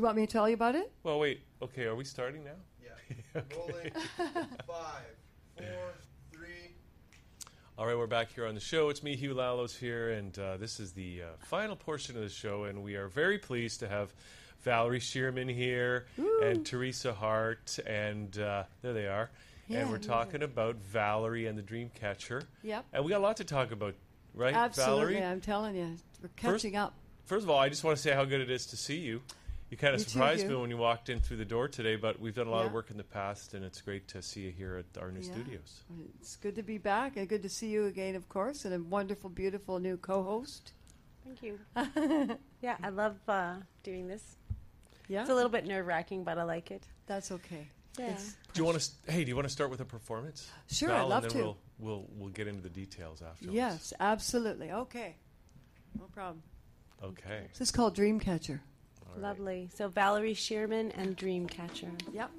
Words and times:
You 0.00 0.04
want 0.04 0.16
me 0.16 0.26
to 0.26 0.32
tell 0.32 0.48
you 0.48 0.54
about 0.54 0.76
it? 0.76 0.90
Well, 1.02 1.18
wait. 1.18 1.42
Okay, 1.60 1.84
are 1.84 1.94
we 1.94 2.04
starting 2.04 2.42
now? 2.42 2.52
Yeah. 2.82 3.42
Rolling. 3.54 3.90
Five, 4.16 5.04
four, 5.58 5.66
three. 6.32 6.72
All 7.76 7.84
right, 7.84 7.98
we're 7.98 8.06
back 8.06 8.32
here 8.32 8.46
on 8.46 8.54
the 8.54 8.62
show. 8.62 8.88
It's 8.88 9.02
me, 9.02 9.14
Hugh 9.14 9.34
Lallos, 9.34 9.76
here, 9.78 10.12
and 10.12 10.38
uh, 10.38 10.56
this 10.56 10.80
is 10.80 10.92
the 10.92 11.20
uh, 11.20 11.26
final 11.40 11.76
portion 11.76 12.16
of 12.16 12.22
the 12.22 12.30
show, 12.30 12.64
and 12.64 12.82
we 12.82 12.94
are 12.94 13.08
very 13.08 13.36
pleased 13.36 13.80
to 13.80 13.88
have 13.90 14.14
Valerie 14.62 15.00
Shearman 15.00 15.50
here 15.50 16.06
and 16.42 16.64
Teresa 16.64 17.12
Hart, 17.12 17.78
and 17.86 18.38
uh, 18.38 18.62
there 18.80 18.94
they 18.94 19.06
are. 19.06 19.28
Yeah, 19.68 19.80
and 19.80 19.90
we're 19.90 19.98
those 19.98 20.06
talking 20.06 20.42
about 20.42 20.76
Valerie 20.76 21.46
and 21.46 21.58
the 21.58 21.62
Dreamcatcher. 21.62 22.44
Yep. 22.62 22.86
And 22.94 23.04
we 23.04 23.10
got 23.10 23.18
a 23.18 23.22
lot 23.22 23.36
to 23.36 23.44
talk 23.44 23.70
about, 23.70 23.92
right, 24.34 24.54
Absolutely, 24.54 25.16
Valerie? 25.16 25.26
I'm 25.26 25.42
telling 25.42 25.76
you, 25.76 25.98
we're 26.22 26.30
First- 26.38 26.62
catching 26.62 26.76
up. 26.76 26.94
First 27.26 27.44
of 27.44 27.50
all, 27.50 27.58
I 27.58 27.68
just 27.68 27.84
want 27.84 27.96
to 27.98 28.02
say 28.02 28.12
how 28.12 28.24
good 28.24 28.40
it 28.40 28.50
is 28.50 28.64
to 28.66 28.78
see 28.78 28.96
you. 28.96 29.20
You 29.70 29.76
kind 29.76 29.94
of 29.94 30.00
You 30.00 30.04
too, 30.04 30.10
surprised 30.10 30.48
me 30.48 30.54
when 30.56 30.68
you 30.70 30.76
walked 30.76 31.08
in 31.10 31.20
through 31.20 31.36
the 31.36 31.44
door 31.44 31.68
today, 31.68 31.94
but 31.94 32.18
we've 32.18 32.34
done 32.34 32.48
a 32.48 32.50
lot 32.50 32.66
of 32.66 32.72
work 32.72 32.90
in 32.90 32.96
the 32.96 33.04
past, 33.04 33.54
and 33.54 33.64
it's 33.64 33.80
great 33.80 34.08
to 34.08 34.20
see 34.20 34.40
you 34.42 34.50
here 34.50 34.76
at 34.76 35.00
our 35.00 35.12
new 35.12 35.20
Yeah. 35.20 35.32
studios. 35.32 35.80
It's 36.20 36.34
good 36.36 36.56
to 36.56 36.62
be 36.64 36.76
back 36.78 37.16
and 37.16 37.28
good 37.28 37.42
to 37.42 37.48
see 37.48 37.68
you 37.68 37.86
again, 37.86 38.16
of 38.16 38.28
course, 38.28 38.64
and 38.64 38.74
a 38.74 38.80
wonderful, 38.82 39.30
beautiful 39.30 39.78
new 39.78 39.96
co-host. 39.96 40.72
Thank 41.24 41.42
you. 41.44 41.58
yeah, 42.60 42.76
I 42.82 42.88
love 42.88 43.16
uh, 43.28 43.56
doing 43.84 44.08
this. 44.08 44.36
Yeah, 45.06 45.20
It's 45.20 45.30
a 45.30 45.34
little 45.34 45.50
bit 45.50 45.64
nerve 45.66 45.86
wracking, 45.86 46.24
but 46.24 46.36
I 46.38 46.42
like 46.42 46.72
it. 46.72 46.82
that's 47.06 47.30
okay. 47.30 47.68
Yeah. 47.98 48.06
It's- 48.06 48.36
Do 48.52 48.60
you 48.60 48.64
want 48.64 48.80
to? 48.80 49.12
Hey, 49.12 49.22
do 49.24 49.28
you 49.28 49.36
want 49.36 49.46
to 49.46 49.52
start 49.52 49.70
with 49.70 49.80
a 49.80 49.84
performance? 49.84 50.50
Sure, 50.68 50.88
Val, 50.88 51.06
I'd 51.06 51.08
love 51.08 51.22
and 51.24 51.32
then 51.32 51.38
to. 51.42 51.44
We'll, 51.44 51.58
we'll 51.78 52.06
we'll 52.16 52.28
get 52.30 52.46
into 52.48 52.62
the 52.62 52.68
details 52.70 53.22
after. 53.22 53.50
yes, 53.50 53.92
absolutely. 54.00 54.70
Okay, 54.72 55.16
no 55.98 56.06
problem. 56.06 56.42
Okay. 57.02 57.46
This 57.52 57.60
is 57.60 57.70
called 57.70 57.96
Dreamcatcher. 57.96 58.60
All 59.16 59.22
right. 59.22 59.28
Lovely. 59.28 59.68
So 59.74 59.88
Valerie 59.88 60.34
Shearman 60.34 60.92
and 60.92 61.16
Dreamcatcher. 61.16 61.90
Yep. 62.12 62.30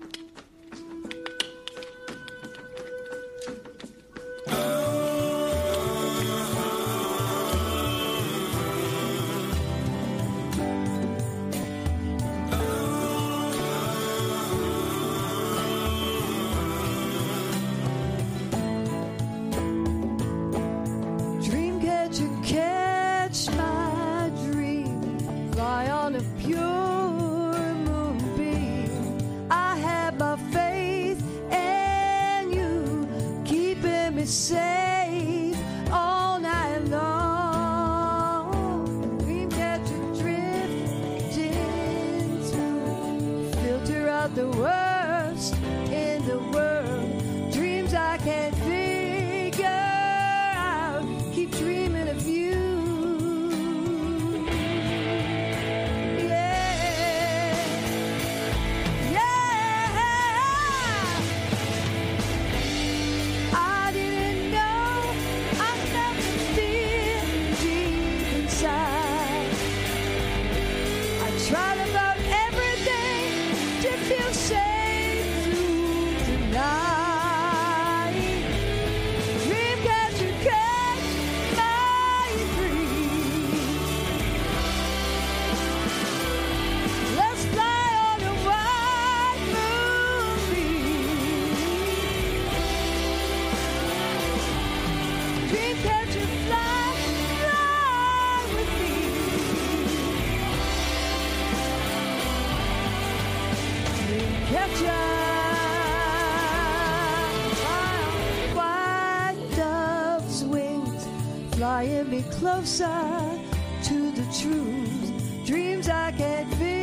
Flying 111.61 112.09
me 112.09 112.23
closer 112.31 113.39
to 113.83 114.11
the 114.13 114.25
truth. 114.41 115.45
Dreams 115.45 115.88
I 115.89 116.11
can't 116.11 116.51
figure 116.55 116.81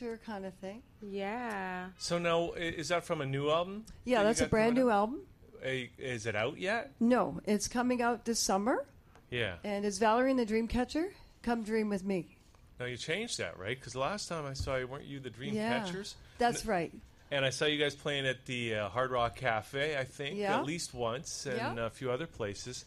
dream 0.00 0.18
kind 0.24 0.46
of 0.46 0.54
thing? 0.54 0.82
Yeah. 1.02 1.88
So 1.98 2.18
now, 2.18 2.52
i- 2.52 2.58
is 2.58 2.88
that 2.88 3.04
from 3.04 3.20
a 3.20 3.26
new 3.26 3.50
album? 3.50 3.84
Yeah, 4.04 4.18
that 4.18 4.22
you 4.22 4.26
that's 4.28 4.40
a 4.40 4.44
got 4.44 4.50
brand 4.50 4.70
coming 4.76 4.84
new 4.84 4.90
up? 4.90 4.94
album. 4.96 5.20
Eh, 5.62 5.86
Is 5.98 6.26
it 6.26 6.34
out 6.34 6.56
yet? 6.58 6.92
No, 7.00 7.40
it's 7.44 7.68
coming 7.68 8.00
out 8.00 8.24
this 8.24 8.40
summer, 8.40 8.86
Yeah. 9.30 9.56
and 9.62 9.84
it's 9.84 9.98
Valerie 9.98 10.30
and 10.30 10.38
the 10.40 10.46
Dreamcatcher. 10.46 11.10
Come 11.42 11.62
dream 11.62 11.88
with 11.90 12.02
me. 12.04 12.36
Now 12.78 12.86
you 12.86 12.96
changed 12.96 13.38
that, 13.38 13.58
right? 13.58 13.78
Because 13.78 13.94
last 13.94 14.26
time 14.28 14.46
I 14.46 14.54
saw 14.54 14.76
you, 14.76 14.86
weren't 14.86 15.04
you 15.04 15.20
the 15.20 15.28
Dream 15.28 15.54
yeah, 15.54 15.80
Catchers? 15.80 16.14
that's 16.38 16.64
right. 16.64 16.92
And 17.30 17.44
I 17.44 17.50
saw 17.50 17.66
you 17.66 17.78
guys 17.78 17.94
playing 17.94 18.26
at 18.26 18.46
the 18.46 18.74
uh, 18.74 18.88
Hard 18.88 19.10
Rock 19.10 19.36
Cafe, 19.36 19.96
I 19.98 20.04
think, 20.04 20.38
Yeah. 20.38 20.58
at 20.58 20.64
least 20.64 20.94
once, 20.94 21.44
and 21.46 21.76
Yeah. 21.76 21.86
a 21.86 21.90
few 21.90 22.10
other 22.10 22.26
places. 22.26 22.84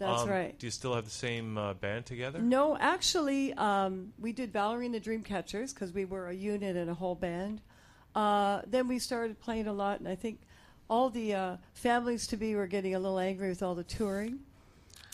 That's 0.00 0.22
Um, 0.22 0.30
right. 0.30 0.58
Do 0.58 0.66
you 0.66 0.70
still 0.70 0.94
have 0.94 1.04
the 1.04 1.10
same 1.10 1.58
uh, 1.58 1.74
band 1.74 2.06
together? 2.06 2.38
No, 2.40 2.74
actually, 2.78 3.52
um, 3.52 4.14
we 4.18 4.32
did 4.32 4.50
Valerie 4.50 4.86
and 4.86 4.94
the 4.94 5.00
Dreamcatchers 5.00 5.74
because 5.74 5.92
we 5.92 6.06
were 6.06 6.28
a 6.28 6.32
unit 6.32 6.74
and 6.74 6.88
a 6.88 6.94
whole 6.94 7.14
band. 7.14 7.60
Uh, 8.14 8.62
then 8.66 8.88
we 8.88 8.98
started 8.98 9.38
playing 9.40 9.66
a 9.66 9.74
lot, 9.74 10.00
and 10.00 10.08
I 10.08 10.14
think 10.14 10.40
all 10.88 11.10
the 11.10 11.34
uh, 11.34 11.56
families 11.74 12.26
to 12.28 12.38
be 12.38 12.54
were 12.54 12.66
getting 12.66 12.94
a 12.94 12.98
little 12.98 13.18
angry 13.18 13.50
with 13.50 13.62
all 13.62 13.74
the 13.74 13.84
touring 13.84 14.40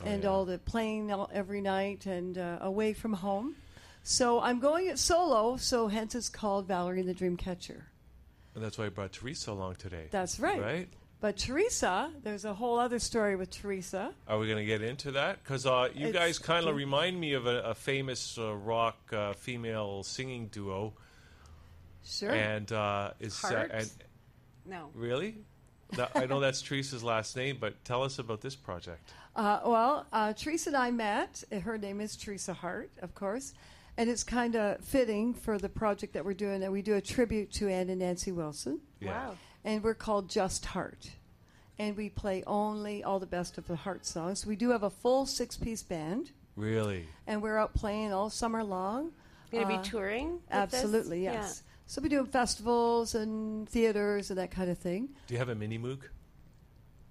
and 0.05 0.23
yeah. 0.23 0.29
all 0.29 0.45
the 0.45 0.59
playing 0.59 1.13
all, 1.13 1.29
every 1.33 1.61
night 1.61 2.07
and 2.07 2.39
uh, 2.39 2.59
away 2.61 2.93
from 2.93 3.13
home. 3.13 3.57
So 4.05 4.41
I'm 4.41 4.61
going 4.61 4.87
it 4.87 5.01
solo, 5.01 5.57
so 5.57 5.89
hence 5.89 6.15
it's 6.15 6.29
called 6.29 6.69
Valerie 6.69 7.01
and 7.01 7.09
the 7.09 7.15
Dreamcatcher. 7.15 7.83
And 8.55 8.63
that's 8.65 8.79
why 8.79 8.87
I 8.87 8.89
brought 8.91 9.13
Teresa 9.13 9.51
along 9.51 9.75
today. 9.75 10.07
That's 10.13 10.39
right. 10.39 10.63
Right? 10.63 10.89
But 11.21 11.39
Teresa, 11.39 12.11
there's 12.23 12.45
a 12.45 12.53
whole 12.55 12.79
other 12.79 12.99
story 12.99 13.37
with 13.37 13.51
Teresa. 13.51 14.13
Are 14.29 14.39
we 14.39 14.47
going 14.47 14.59
to 14.59 14.65
get 14.67 14.83
into 14.83 15.13
that? 15.13 15.43
Because 15.43 15.65
uh, 15.67 15.89
you 15.95 16.09
It's- 16.09 16.13
guys 16.13 16.39
kind 16.39 16.67
of 16.69 16.77
remind 16.77 17.19
me 17.19 17.33
of 17.33 17.47
a, 17.47 17.61
a 17.63 17.75
famous 17.75 18.37
uh, 18.39 18.55
rock 18.55 18.97
uh, 19.13 19.33
female 19.33 20.03
singing 20.03 20.49
duo. 20.49 20.93
Sure. 22.05 22.31
And 22.31 22.71
uh, 22.71 23.13
is 23.19 23.43
uh, 23.43 23.49
Heart? 23.49 23.71
and 23.73 23.91
No. 24.67 24.91
really? 24.95 25.37
That, 25.97 26.11
I 26.15 26.27
know 26.27 26.39
that's 26.41 26.63
Teresa's 26.63 27.03
last 27.03 27.37
name, 27.37 27.57
but 27.61 27.83
tell 27.85 28.03
us 28.03 28.19
about 28.19 28.41
this 28.41 28.55
project. 28.57 29.13
Uh, 29.35 29.61
well, 29.65 30.07
uh, 30.13 30.33
Teresa 30.35 30.71
and 30.71 30.77
I 30.77 30.91
met. 30.91 31.43
Uh, 31.51 31.61
Her 31.61 31.79
name 31.79 32.01
is 32.01 32.17
Teresa 32.17 32.53
Hart, 32.53 32.91
of 33.03 33.15
course. 33.15 33.55
And 33.97 34.11
it's 34.11 34.23
kind 34.25 34.55
of 34.57 34.85
fitting 34.85 35.33
for 35.33 35.57
the 35.59 35.69
project 35.71 36.13
that 36.13 36.25
we're 36.25 36.35
doing 36.35 36.61
that 36.61 36.71
we 36.71 36.83
do 36.83 36.95
a 36.97 37.01
tribute 37.01 37.51
to 37.55 37.69
Ann 37.69 37.89
and 37.89 38.01
Nancy 38.01 38.31
Wilson. 38.33 38.81
Yeah. 39.01 39.29
Wow. 39.29 39.37
And 39.67 39.83
we're 39.83 39.95
called 39.95 40.31
Just 40.31 40.65
Heart. 40.65 41.11
And 41.79 41.97
we 41.97 42.09
play 42.09 42.43
only 42.47 43.03
all 43.03 43.19
the 43.19 43.27
best 43.27 43.59
of 43.59 43.67
the 43.67 43.75
Heart 43.77 44.07
songs. 44.07 44.47
We 44.47 44.55
do 44.57 44.71
have 44.71 44.85
a 44.85 44.89
full 44.91 45.27
six 45.27 45.57
piece 45.57 45.83
band, 45.83 46.31
Really? 46.55 47.07
and 47.27 47.43
we're 47.43 47.59
out 47.59 47.75
playing 47.75 48.13
all 48.13 48.31
summer 48.31 48.63
long. 48.65 49.11
Going 49.51 49.67
to 49.67 49.75
Uh, 49.75 49.83
be 49.83 49.89
touring? 49.89 50.33
with 50.35 50.49
this? 50.49 50.75
Absolutely, 50.75 51.23
yes. 51.25 51.63
So 51.87 52.01
we 52.01 52.09
do 52.09 52.25
festivals 52.25 53.15
and 53.17 53.69
theaters 53.69 54.31
and 54.31 54.39
that 54.39 54.51
kind 54.53 54.71
of 54.71 54.79
thing. 54.79 55.09
Do 55.27 55.35
you 55.35 55.39
have 55.39 55.49
a 55.51 55.55
Minimoog? 55.57 56.01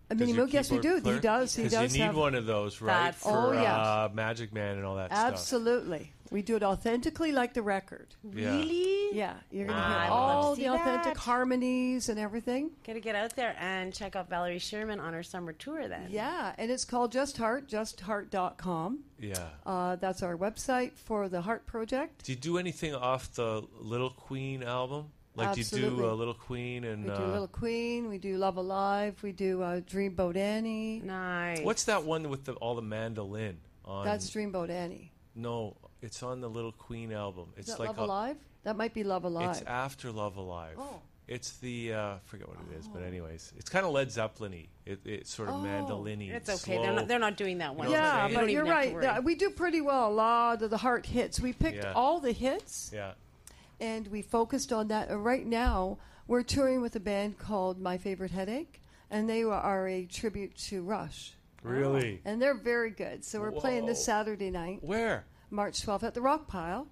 A 0.09 0.15
mini 0.15 0.33
your 0.33 0.45
moog, 0.47 0.53
yes, 0.53 0.69
we 0.71 0.79
do. 0.79 0.95
keyboard 0.95 1.15
He 1.15 1.19
does. 1.21 1.55
He 1.55 1.63
'Cause 1.63 1.71
does 1.73 1.93
you 1.93 1.99
need 1.99 2.05
have 2.05 2.15
one 2.15 2.35
of 2.35 2.45
those, 2.45 2.79
right? 2.79 2.93
That's- 3.05 3.23
For 3.23 3.29
Oh, 3.29 3.51
yes. 3.53 3.65
uh, 3.67 4.09
Magic 4.13 4.53
Man 4.53 4.77
and 4.77 4.85
all 4.85 4.95
that 4.97 5.11
stuff. 5.11 5.33
Absolutely. 5.33 6.11
We 6.31 6.41
do 6.41 6.55
it 6.55 6.63
authentically 6.63 7.31
like 7.31 7.53
the 7.53 7.61
record. 7.61 8.07
Yeah. 8.33 8.51
Really? 8.57 9.15
Yeah, 9.15 9.35
you're 9.51 9.67
going 9.67 9.77
to 9.77 9.83
Ah, 9.85 9.89
hear 9.89 9.97
I 9.99 10.03
would 10.09 10.15
love 10.15 10.29
to 10.41 10.47
all 10.47 10.55
see 10.55 10.61
the 10.63 10.73
authentic 10.73 11.13
that. 11.13 11.17
harmonies 11.17 12.09
and 12.09 12.19
everything. 12.19 12.71
Got 12.85 12.93
to 12.93 12.99
get 12.99 13.15
out 13.15 13.35
there 13.35 13.55
and 13.59 13.93
check 13.93 14.15
out 14.15 14.27
Valerie 14.29 14.59
Sherman 14.59 14.99
on 14.99 15.13
her 15.13 15.23
summer 15.23 15.53
tour 15.53 15.87
then. 15.87 16.07
Yeah, 16.09 16.53
and 16.57 16.71
it's 16.71 16.83
called 16.83 17.11
Just 17.11 17.37
Heart, 17.37 17.67
justheart.com. 17.69 18.99
Yeah. 19.19 19.47
Uh, 19.65 19.95
that's 19.97 20.23
our 20.23 20.35
website 20.37 20.93
for 20.97 21.29
the 21.29 21.41
Heart 21.41 21.65
Project. 21.67 22.25
Do 22.25 22.31
you 22.31 22.37
do 22.37 22.57
anything 22.57 22.93
off 22.95 23.33
the 23.33 23.63
Little 23.79 24.09
Queen 24.09 24.63
album? 24.63 25.11
Like, 25.37 25.53
do 25.53 25.59
you 25.59 25.63
Absolutely. 25.65 25.97
do 26.03 26.09
uh, 26.09 26.13
Little 26.13 26.33
Queen 26.33 26.83
and 26.85 27.03
We 27.03 27.09
do 27.09 27.15
uh, 27.15 27.27
Little 27.27 27.47
Queen, 27.49 28.07
we 28.07 28.17
do 28.17 28.37
Love 28.37 28.55
Alive, 28.55 29.21
we 29.21 29.33
do 29.33 29.61
uh, 29.61 29.81
Dreamboat 29.81 30.37
Annie. 30.37 31.01
Nice. 31.03 31.59
what's 31.61 31.83
that 31.85 32.05
one 32.05 32.29
with 32.29 32.45
the, 32.45 32.53
all 32.53 32.73
the 32.75 32.81
mandolin 32.81 33.57
on? 33.83 34.05
That's 34.05 34.29
Dreamboat 34.29 34.69
Annie. 34.69 35.11
no, 35.35 35.75
it's 36.05 36.21
on 36.23 36.39
the 36.41 36.49
Little 36.49 36.71
Queen 36.71 37.11
album. 37.11 37.47
It's 37.57 37.67
Is 37.69 37.75
that 37.75 37.79
like 37.79 37.89
Love 37.89 37.97
a- 37.99 38.03
Alive? 38.03 38.37
That 38.63 38.75
might 38.77 38.93
be 38.93 39.03
Love 39.03 39.23
Alive. 39.25 39.51
It's 39.57 39.61
after 39.67 40.11
Love 40.11 40.37
Alive. 40.37 40.75
Oh. 40.79 41.01
It's 41.27 41.57
the 41.57 41.93
uh, 41.93 41.99
I 41.99 42.17
forget 42.25 42.47
what 42.47 42.57
it 42.71 42.77
is, 42.79 42.87
but 42.87 43.01
anyways, 43.01 43.51
it's 43.57 43.67
kind 43.69 43.83
of 43.83 43.91
Led 43.91 44.11
Zeppelin-y. 44.11 44.67
It, 44.85 44.99
it's 45.05 45.33
sort 45.33 45.49
of 45.49 45.55
Oh. 45.55 45.61
mandolin-y. 45.61 46.25
It's 46.31 46.49
okay. 46.49 46.75
slow. 46.75 46.83
They're 46.83 46.93
not, 46.93 47.07
they're 47.07 47.19
not 47.19 47.35
doing 47.35 47.57
that 47.57 47.73
one. 47.75 47.87
know 47.87 47.93
what 47.93 47.99
I'm 47.99 48.05
yeah, 48.05 48.11
saying? 48.21 48.29
You 48.29 48.35
don't 48.35 48.45
but 48.45 48.51
you're 48.51 48.65
have 48.65 48.83
to 48.83 48.87
right. 48.89 48.93
worry. 48.93 49.03
Yeah, 49.05 49.19
we 49.21 49.33
do 49.35 49.49
pretty 49.49 49.81
well. 49.81 50.07
A 50.09 50.13
lot 50.13 50.61
of 50.61 50.69
the 50.69 50.77
Heart 50.77 51.07
hits. 51.07 51.39
We 51.39 51.51
picked 51.53 51.77
Yeah. 51.77 51.93
all 51.95 52.19
the 52.19 52.31
hits. 52.31 52.91
yeah. 52.93 53.13
and 53.81 54.07
we 54.07 54.21
focused 54.21 54.71
on 54.71 54.87
that. 54.89 55.07
Right 55.11 55.45
now, 55.45 55.97
we're 56.27 56.43
touring 56.43 56.81
with 56.81 56.95
a 56.95 56.99
band 56.99 57.37
called 57.39 57.79
My 57.81 57.97
Favorite 57.97 58.31
Headache, 58.31 58.79
and 59.11 59.27
they 59.29 59.43
are 59.43 59.87
a 59.87 60.05
tribute 60.05 60.55
to 60.69 60.81
Rush. 60.83 61.33
Really? 61.63 62.21
And 62.23 62.39
they're 62.41 62.53
very 62.53 62.91
good. 62.91 63.25
So 63.25 63.41
we're 63.41 63.51
playing 63.51 63.85
this 63.87 63.97
Whoa. 63.99 64.03
Saturday 64.13 64.51
night, 64.51 64.79
Where? 64.83 65.25
March 65.49 65.81
12th, 65.85 66.03
at 66.03 66.13
the 66.13 66.21
Rock 66.21 66.47
Pile. 66.47 66.87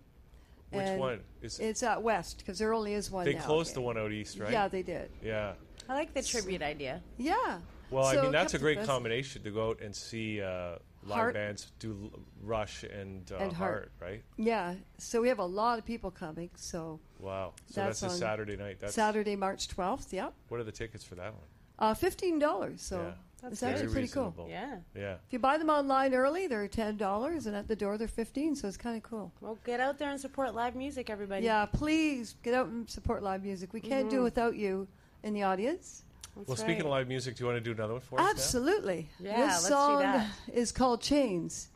Which 0.71 0.81
And 0.81 0.99
one? 0.99 1.19
Is 1.41 1.59
It's 1.59 1.83
out 1.83 2.01
west 2.01 2.39
because 2.39 2.57
there 2.57 2.73
only 2.73 2.93
is 2.93 3.11
one. 3.11 3.25
they 3.25 3.33
now. 3.35 3.41
closed 3.45 3.75
the 3.75 3.81
one 3.81 3.97
out 3.97 4.11
east, 4.11 4.39
right? 4.39 4.51
Yeah, 4.51 4.67
they 4.67 4.81
did. 4.81 5.11
Yeah. 5.23 5.53
I 5.87 5.93
like 5.93 6.13
the 6.13 6.23
tribute 6.23 6.61
idea. 6.63 7.01
Yeah. 7.17 7.59
Well, 7.91 8.05
I 8.05 8.19
mean, 8.19 8.31
that's 8.31 8.53
a 8.53 8.57
kept 8.57 8.63
great 8.63 8.77
us- 8.79 8.87
combination 8.87 9.43
to 9.43 9.51
go 9.51 9.69
out 9.69 9.81
and 9.81 9.95
see 9.95 10.41
uh, 10.41 10.77
live 11.03 11.15
Heart. 11.15 11.33
bands 11.35 11.71
do 11.77 12.09
L- 12.11 12.19
Rush 12.41 12.83
and, 12.83 13.31
uh, 13.31 13.35
And 13.35 13.53
Heart. 13.53 13.71
Heart. 13.73 13.91
right? 14.01 14.23
Yeah. 14.37 14.73
So 14.97 15.21
we 15.21 15.27
have 15.27 15.37
a 15.39 15.45
lot 15.45 15.77
of 15.77 15.85
people 15.85 16.09
coming. 16.09 16.49
So 16.55 16.99
Wow. 17.19 17.53
So 17.67 17.81
that's, 17.81 17.99
That's 17.99 18.13
a 18.13 18.15
on 18.15 18.19
Saturday 18.19 18.55
night. 18.57 18.79
That's 18.79 18.95
Saturday, 18.95 19.35
March 19.35 19.67
12th. 19.67 20.11
Yep. 20.11 20.33
What 20.47 20.59
are 20.59 20.63
the 20.63 20.71
tickets 20.71 21.03
for 21.03 21.13
that 21.15 21.33
one? 21.33 21.43
Uh, 21.77 21.93
$15. 21.93 22.79
So 22.79 23.01
Yeah. 23.01 23.11
It's 23.51 23.59
Very 23.59 23.73
actually 23.73 23.91
pretty 23.91 24.07
cool. 24.07 24.25
reasonable. 24.25 24.49
Yeah. 24.49 24.77
Yeah. 24.95 25.13
If 25.27 25.31
you 25.33 25.39
buy 25.39 25.57
them 25.57 25.69
online 25.69 26.13
early, 26.13 26.47
they're 26.47 26.67
ten 26.67 26.97
dollars, 26.97 27.45
and 27.45 27.55
at 27.55 27.67
the 27.67 27.75
door 27.75 27.97
they're 27.97 28.07
fifteen. 28.07 28.55
So 28.55 28.67
it's 28.67 28.77
kind 28.77 28.95
of 28.97 29.03
cool. 29.03 29.31
Well, 29.41 29.57
get 29.65 29.79
out 29.79 29.97
there 29.97 30.09
and 30.09 30.19
support 30.19 30.55
live 30.55 30.75
music, 30.75 31.09
everybody. 31.09 31.45
Yeah, 31.45 31.65
please 31.65 32.35
get 32.43 32.53
out 32.53 32.67
and 32.67 32.89
support 32.89 33.21
live 33.23 33.43
music. 33.43 33.73
We 33.73 33.81
can't 33.81 34.09
do 34.09 34.17
mm-hmm. 34.17 34.23
without 34.23 34.55
you 34.55 34.87
in 35.23 35.33
the 35.33 35.43
audience. 35.43 36.03
That's 36.35 36.47
Well, 36.47 36.57
speaking 36.57 36.77
right. 36.77 36.85
of 36.85 36.91
live 36.91 37.07
music, 37.07 37.35
do 37.35 37.43
you 37.43 37.47
want 37.51 37.57
to 37.57 37.61
do 37.63 37.71
another 37.71 37.93
one 37.93 38.01
for 38.01 38.19
us? 38.19 38.25
now? 38.25 38.31
Absolutely. 38.31 39.07
Yeah, 39.19 39.35
this 39.37 39.37
let's 39.47 39.63
do 39.63 39.69
song 39.69 39.99
that. 39.99 40.27
is 40.53 40.71
called 40.71 41.01
Chains. 41.01 41.67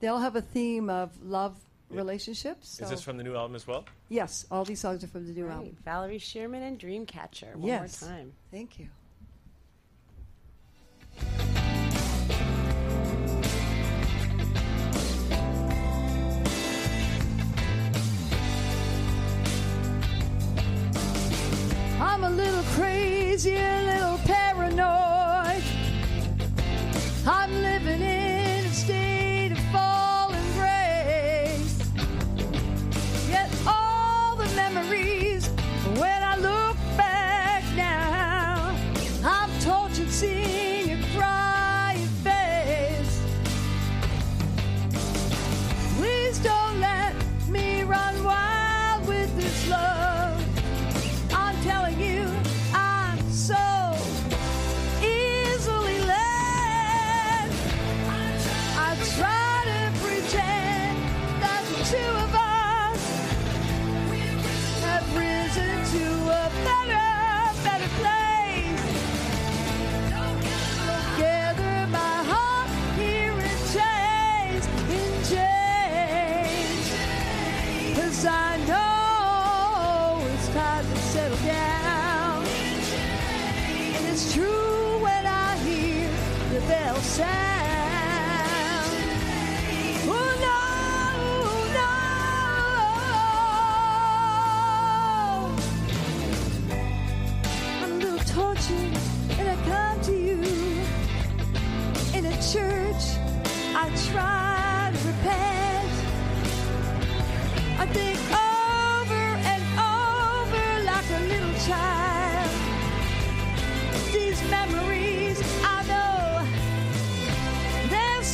They'll 0.00 0.18
have 0.18 0.36
a 0.36 0.40
theme 0.42 0.88
of 0.88 1.10
love 1.22 1.54
relationships. 1.90 2.80
Is 2.80 2.90
this 2.90 3.02
from 3.02 3.16
the 3.16 3.22
new 3.24 3.34
album 3.36 3.54
as 3.56 3.66
well? 3.66 3.84
yes, 4.08 4.46
all 4.50 4.64
these 4.64 4.80
songs 4.80 5.04
are 5.04 5.08
from 5.08 5.26
the 5.26 5.32
new 5.32 5.46
Right. 5.46 5.54
album. 5.54 5.76
Valerie 5.84 6.18
Shearman 6.18 6.62
and 6.62 6.78
Dreamcatcher. 6.78 7.54
One 7.56 7.66
Yes. 7.68 8.00
more 8.02 8.10
time. 8.10 8.32
Thank 8.50 8.78
you. 8.78 8.88
Little 22.36 22.62
crazy, 22.74 23.56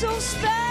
so 0.03 0.19
special. 0.19 0.62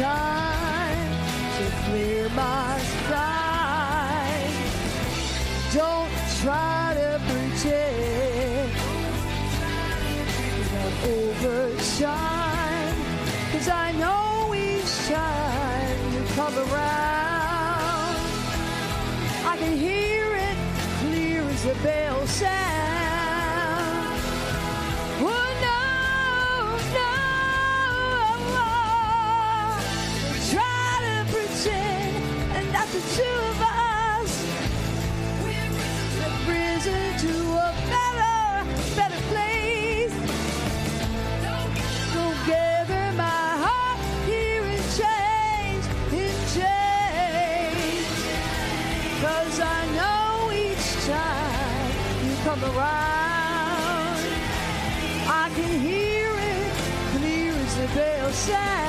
Time 0.00 1.12
to 1.58 1.64
clear 1.84 2.28
my 2.30 2.78
stride. 2.92 4.54
Don't 5.74 6.10
try 6.40 6.94
to 7.00 7.20
pretend 7.28 8.72
that 10.72 10.92
overshine. 11.16 12.96
Cause 13.52 13.68
I 13.68 13.92
know 14.02 14.54
each 14.54 14.94
time 15.08 15.98
you 16.14 16.22
come 16.34 16.56
around, 16.56 18.16
I 19.52 19.54
can 19.58 19.76
hear 19.76 20.26
it 20.48 20.56
clear 21.00 21.42
as 21.42 21.66
a 21.66 21.74
bell 21.82 22.09
around, 52.62 54.18
I 55.26 55.50
can 55.54 55.80
hear 55.80 56.28
it 56.28 56.72
clear 57.16 57.52
as 57.52 57.76
the 57.76 57.86
bell 57.94 58.30
sound. 58.32 58.79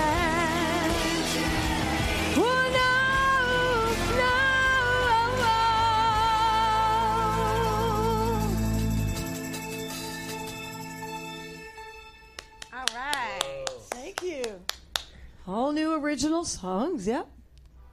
New 15.91 16.03
original 16.03 16.43
songs, 16.45 17.07
yep. 17.07 17.27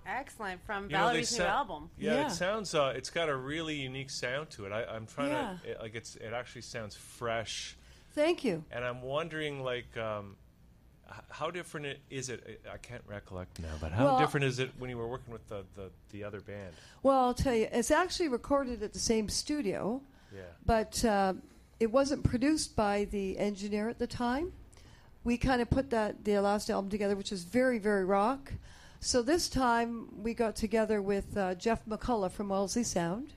Excellent. 0.07 0.64
From 0.64 0.85
You 0.85 0.90
know, 0.97 0.99
Valerie's 1.09 1.33
new 1.33 1.38
sa- 1.45 1.45
album. 1.45 1.90
Yeah, 1.99 2.14
Yeah. 2.14 2.26
it 2.28 2.31
sounds. 2.31 2.75
Uh, 2.75 2.93
it's 2.97 3.11
got 3.11 3.28
a 3.28 3.37
really 3.37 3.75
unique 3.76 4.11
sound 4.11 4.49
to 4.50 4.64
it. 4.64 4.73
I, 4.73 4.85
I'm 4.85 5.07
trying 5.07 5.31
Yeah. 5.33 5.57
to 5.62 5.71
it, 5.73 5.81
like 5.81 5.95
it's. 5.95 6.17
It 6.17 6.33
actually 6.33 6.62
sounds 6.62 6.97
fresh, 6.97 7.76
Thank 8.14 8.43
you. 8.45 8.64
and 8.71 8.85
I'm 8.85 9.02
wondering 9.02 9.62
like. 9.62 9.97
Um, 9.97 10.37
how 11.31 11.50
different 11.50 11.87
it, 11.87 12.00
is 12.11 12.28
it? 12.28 12.61
I 12.71 12.75
I 12.75 12.76
can't 12.76 13.02
recollect 13.07 13.61
now, 13.61 13.75
but 13.81 13.93
how 13.93 14.05
Well- 14.05 14.19
different 14.19 14.45
is 14.45 14.59
it 14.59 14.71
when 14.78 14.90
you 14.90 14.99
were 14.99 15.09
working 15.09 15.33
with 15.33 15.47
the, 15.49 15.64
the, 15.75 15.90
the 16.11 16.23
other 16.23 16.40
band? 16.43 16.75
Well, 17.02 17.19
I'll 17.19 17.33
tell 17.35 17.55
you, 17.55 17.67
it's 17.73 17.90
actually 17.90 18.28
recorded 18.28 18.83
at 18.83 18.93
the 18.93 18.99
same 18.99 19.31
studio, 19.31 20.02
Yeah. 20.35 20.43
but 20.67 21.02
uh, 21.07 21.33
it 21.81 21.90
wasn't 21.90 22.25
produced 22.25 22.76
by 22.76 23.07
the 23.07 23.38
engineer 23.38 23.88
at 23.88 23.99
the 23.99 24.07
time. 24.07 24.52
We 25.29 25.37
kind 25.37 25.61
of 25.61 25.69
put 25.69 25.91
that 25.91 26.25
the 26.25 26.39
last 26.41 26.71
album 26.71 26.89
together, 26.89 27.15
which 27.15 27.33
is 27.33 27.45
very, 27.45 27.79
very 27.79 28.07
rock. 28.07 28.51
So 29.01 29.21
this 29.21 29.51
time 29.51 30.09
we 30.23 30.33
got 30.33 30.57
together 30.57 31.03
with 31.03 31.37
uh, 31.37 31.55
Jeff 31.55 31.85
McCullough 31.85 32.33
from 32.33 32.49
Wellesley 32.49 32.83
Sound. 32.83 33.35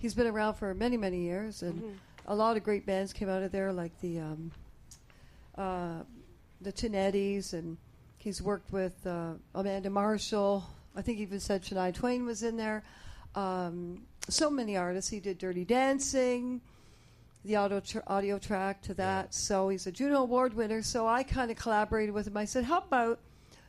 He's 0.00 0.12
been 0.12 0.26
around 0.26 0.56
for 0.56 0.74
many, 0.74 0.98
many 0.98 1.22
years, 1.22 1.62
and 1.62 1.98
a 2.26 2.34
lot 2.34 2.58
of 2.58 2.62
great 2.62 2.84
bands 2.84 3.14
came 3.14 3.30
out 3.30 3.42
of 3.42 3.52
there, 3.52 3.72
like 3.72 3.98
the 4.02 4.18
um, 4.20 4.50
uh, 5.56 6.02
the 6.60 6.72
Tinettis, 6.74 7.54
and 7.54 7.78
he's 8.18 8.42
worked 8.42 8.70
with 8.70 9.06
uh, 9.06 9.32
Amanda 9.54 9.88
Marshall. 9.88 10.62
I 10.94 11.00
think 11.00 11.16
he 11.16 11.22
even 11.22 11.40
said 11.40 11.62
Shania 11.62 11.94
Twain 11.94 12.26
was 12.26 12.42
in 12.42 12.58
there. 12.58 12.84
Um, 13.34 14.02
so 14.28 14.50
many 14.50 14.76
artists. 14.76 15.10
He 15.10 15.20
did 15.20 15.38
Dirty 15.38 15.64
Dancing, 15.64 16.60
the 17.44 17.56
audio, 17.56 17.80
tr- 17.80 17.98
audio 18.06 18.38
track 18.38 18.82
to 18.82 18.94
that. 18.94 19.34
So 19.34 19.68
he's 19.68 19.86
a 19.86 19.92
Juno 19.92 20.22
Award 20.22 20.54
winner. 20.54 20.82
So 20.82 21.06
I 21.06 21.22
kind 21.22 21.50
of 21.50 21.56
collaborated 21.56 22.14
with 22.14 22.26
him. 22.26 22.36
I 22.36 22.44
said, 22.44 22.64
How 22.64 22.78
about 22.78 23.18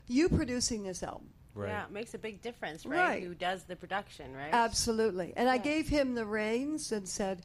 you 0.08 0.30
producing 0.30 0.84
this 0.84 1.04
album? 1.04 1.30
Right. 1.54 1.70
Yeah, 1.70 1.84
it 1.86 1.92
makes 1.92 2.14
a 2.14 2.18
big 2.18 2.42
difference, 2.42 2.86
right? 2.86 2.98
Right. 2.98 3.24
Who 3.24 3.34
does 3.34 3.64
the 3.64 3.76
production, 3.76 4.34
right? 4.34 4.54
Absolutely. 4.54 5.34
And 5.36 5.50
I 5.50 5.58
gave 5.58 5.88
him 5.90 6.16
the 6.16 6.26
reins 6.26 6.94
and 6.94 7.08
said, 7.08 7.42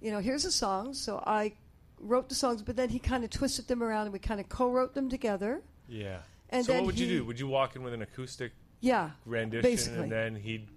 you 0.00 0.12
know, 0.12 0.20
here's 0.20 0.44
a 0.44 0.52
song. 0.52 0.94
So 0.94 1.22
I 1.26 1.52
wrote 1.98 2.28
the 2.28 2.36
songs, 2.36 2.62
but 2.62 2.76
then 2.76 2.88
he 2.88 2.98
kind 3.00 3.24
of 3.24 3.30
twisted 3.30 3.66
them 3.66 3.82
around 3.82 4.04
and 4.04 4.12
we 4.12 4.20
kind 4.20 4.38
of 4.40 4.48
co 4.48 4.70
wrote 4.70 4.94
them 4.94 5.08
together. 5.08 5.60
Yeah. 5.88 6.18
And 6.50 6.64
so 6.64 6.72
then 6.72 6.82
what 6.82 6.86
would 6.86 6.98
you 7.00 7.08
do? 7.08 7.24
Would 7.24 7.40
you 7.40 7.48
walk 7.48 7.74
in 7.74 7.82
with 7.82 7.94
an 7.94 8.02
acoustic 8.02 8.52
Yeah. 8.80 9.10
rendition, 9.26 9.68
basically. 9.70 10.02
and 10.04 10.12
then 10.12 10.36
he'd 10.36 10.68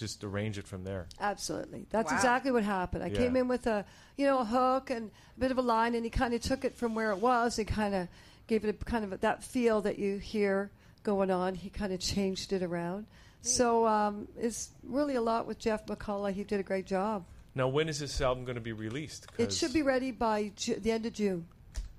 just 0.00 0.24
arrange 0.24 0.58
it 0.58 0.66
from 0.66 0.82
there? 0.84 1.06
Absolutely. 1.20 1.86
That's 1.90 2.10
Wow. 2.10 2.16
exactly 2.16 2.50
what 2.50 2.64
happened. 2.64 3.04
I 3.04 3.08
Yeah. 3.08 3.18
came 3.18 3.36
in 3.36 3.46
with 3.46 3.66
a, 3.66 3.84
you 4.16 4.26
know, 4.26 4.38
a 4.40 4.44
hook 4.44 4.90
and 4.90 5.10
a 5.36 5.40
bit 5.40 5.50
of 5.52 5.58
a 5.58 5.62
line, 5.62 5.94
and 5.94 6.04
he 6.04 6.10
kind 6.10 6.34
of 6.34 6.40
took 6.40 6.64
it 6.64 6.74
from 6.76 6.94
where 6.94 7.12
it 7.12 7.18
was 7.18 7.58
and 7.58 7.68
kind 7.68 7.94
of 7.94 8.08
gave 8.48 8.64
it 8.64 8.68
a 8.68 8.84
kind 8.84 9.04
of 9.04 9.20
that 9.20 9.44
feel 9.44 9.80
that 9.82 9.98
you 9.98 10.18
hear 10.18 10.70
going 11.04 11.30
on. 11.30 11.54
He 11.54 11.70
kind 11.70 11.92
of 11.92 12.00
changed 12.00 12.52
it 12.52 12.62
around. 12.62 13.06
So 13.42 13.86
um, 13.86 14.28
it's 14.36 14.70
really 14.82 15.14
a 15.14 15.22
lot 15.22 15.46
with 15.46 15.58
Jeff 15.58 15.86
McCullough. 15.86 16.32
He 16.32 16.44
did 16.44 16.60
a 16.60 16.62
great 16.64 16.84
job. 16.86 17.24
Now, 17.54 17.68
when 17.68 17.88
is 17.88 17.98
this 17.98 18.20
album 18.20 18.44
going 18.44 18.56
to 18.56 18.60
be 18.60 18.72
released? 18.72 19.26
It 19.38 19.52
should 19.52 19.72
be 19.72 19.82
ready 19.82 20.10
by 20.10 20.52
Ju- 20.56 20.76
the 20.76 20.92
end 20.92 21.06
of 21.06 21.12
June. 21.14 21.46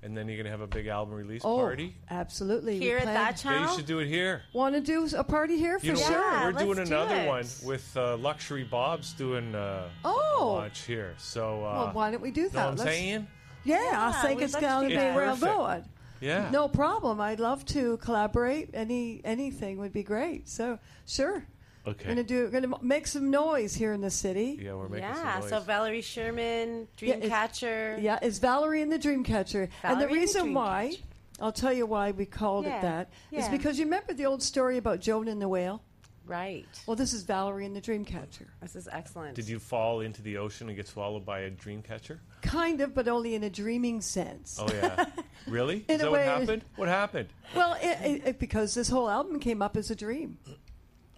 And 0.03 0.17
then 0.17 0.27
you're 0.27 0.37
going 0.37 0.45
to 0.45 0.51
have 0.51 0.61
a 0.61 0.67
big 0.67 0.87
album 0.87 1.13
release 1.13 1.41
Oh, 1.45 1.57
party. 1.57 1.95
absolutely. 2.09 2.79
Here 2.79 2.97
at 2.97 3.05
that 3.05 3.31
Yeah, 3.45 3.51
channel. 3.51 3.69
you 3.69 3.75
should 3.77 3.85
do 3.85 3.99
it 3.99 4.07
here. 4.07 4.41
Want 4.51 4.73
to 4.73 4.81
do 4.81 5.07
a 5.15 5.23
party 5.23 5.57
here 5.57 5.77
for 5.79 5.85
You 5.85 5.93
know, 5.93 5.99
sure? 5.99 6.11
Yeah, 6.19 6.39
we're, 6.45 6.53
we're 6.53 6.59
doing 6.59 6.77
let's 6.77 6.89
do 6.89 6.95
another 6.95 7.15
it. 7.17 7.27
one 7.27 7.45
with 7.63 7.95
uh, 7.95 8.17
Luxury 8.17 8.63
Bob's 8.63 9.13
doing 9.13 9.53
uh, 9.53 9.89
Oh. 10.03 10.37
a 10.39 10.45
launch 10.55 10.79
here. 10.85 11.13
So, 11.19 11.59
uh, 11.63 11.73
Well, 11.73 11.89
why 11.93 12.09
don't 12.09 12.21
we 12.21 12.31
do 12.31 12.43
know 12.43 12.49
that? 12.49 12.55
what 12.55 12.63
I'm 12.71 12.75
Let's- 12.77 12.89
saying? 12.91 13.27
Yeah, 13.63 13.83
Yeah, 13.91 14.11
I 14.15 14.27
think 14.27 14.41
it's 14.41 14.55
going 14.55 14.83
to 14.85 14.89
be 14.89 14.95
that. 14.95 15.15
real 15.15 15.35
good. 15.35 15.85
Yeah. 16.19 16.49
No 16.49 16.67
problem. 16.67 17.21
I'd 17.21 17.39
love 17.39 17.63
to 17.67 17.97
collaborate. 17.97 18.71
Any 18.73 19.21
anything 19.23 19.77
would 19.77 19.93
be 19.93 20.01
great. 20.03 20.47
So 20.49 20.79
sure, 21.07 21.45
Okay. 21.87 22.07
gonna 22.07 22.23
do 22.23 22.43
We're 22.51 22.61
gonna 22.61 22.75
make 22.83 23.07
some 23.07 23.31
noise 23.31 23.73
here 23.73 23.93
in 23.93 24.01
the 24.01 24.09
city. 24.11 24.59
yeah, 24.61 24.73
we're 24.75 24.87
making 24.87 25.09
yeah, 25.09 25.39
some 25.39 25.49
so. 25.49 25.59
Valerie 25.61 26.01
Sherman, 26.01 26.87
Yeah, 26.99 27.15
it's- 27.15 27.29
Dreamcatcher. 27.31 28.01
Yeah, 28.03 28.19
it's 28.21 28.37
Valerie 28.37 28.81
and 28.83 28.91
the 28.91 28.99
Dreamcatcher. 28.99 29.63
and 29.63 29.69
the 29.69 29.77
Valerie 29.81 29.93
and 29.93 30.01
the 30.01 30.07
reason 30.13 30.53
why, 30.53 30.91
Dreamcatcher. 30.93 31.01
I'll 31.41 31.51
tell 31.51 31.73
you 31.73 31.87
why 31.87 32.11
we 32.11 32.25
called 32.27 32.65
Yeah, 32.65 32.77
it 32.77 32.81
that, 32.83 33.09
is 33.31 33.45
yeah. 33.45 33.51
because 33.51 33.79
you 33.79 33.85
remember 33.85 34.13
the 34.13 34.25
old 34.27 34.43
story 34.43 34.77
about 34.77 34.99
Jonah 34.99 35.31
and 35.31 35.41
the 35.41 35.47
whale. 35.47 35.81
Right. 36.27 36.67
Well, 36.85 36.95
this 36.95 37.13
is 37.13 37.23
Valerie 37.23 37.65
and 37.65 37.75
the 37.75 37.81
Dreamcatcher. 37.81 38.45
This 38.61 38.75
is 38.75 38.87
excellent. 38.91 39.33
Did 39.35 39.49
you 39.49 39.57
fall 39.57 40.01
into 40.01 40.21
the 40.21 40.37
ocean 40.37 40.67
and 40.67 40.77
get 40.77 40.87
swallowed 40.87 41.25
by 41.25 41.39
a 41.41 41.51
dreamcatcher? 41.51 42.19
Kind 42.43 42.79
of, 42.81 42.93
but 42.93 43.07
only 43.07 43.33
in 43.33 43.43
a 43.43 43.49
dreaming 43.49 44.01
sense. 44.01 44.57
Oh, 44.61 44.67
yeah. 44.71 45.05
really? 45.47 45.83
In 45.89 45.95
Is 45.95 46.01
a 46.01 46.03
that 46.05 46.11
way- 46.11 46.27
what 46.27 46.39
happened? 46.39 46.65
What 46.75 46.87
happened? 46.89 47.29
Well, 47.55 47.75
it, 47.81 47.97
it, 48.05 48.27
it, 48.27 48.39
because 48.39 48.75
this 48.75 48.87
whole 48.87 49.09
album 49.09 49.39
came 49.39 49.63
up 49.63 49.75
as 49.75 49.89
a 49.89 49.95
dream. 49.95 50.37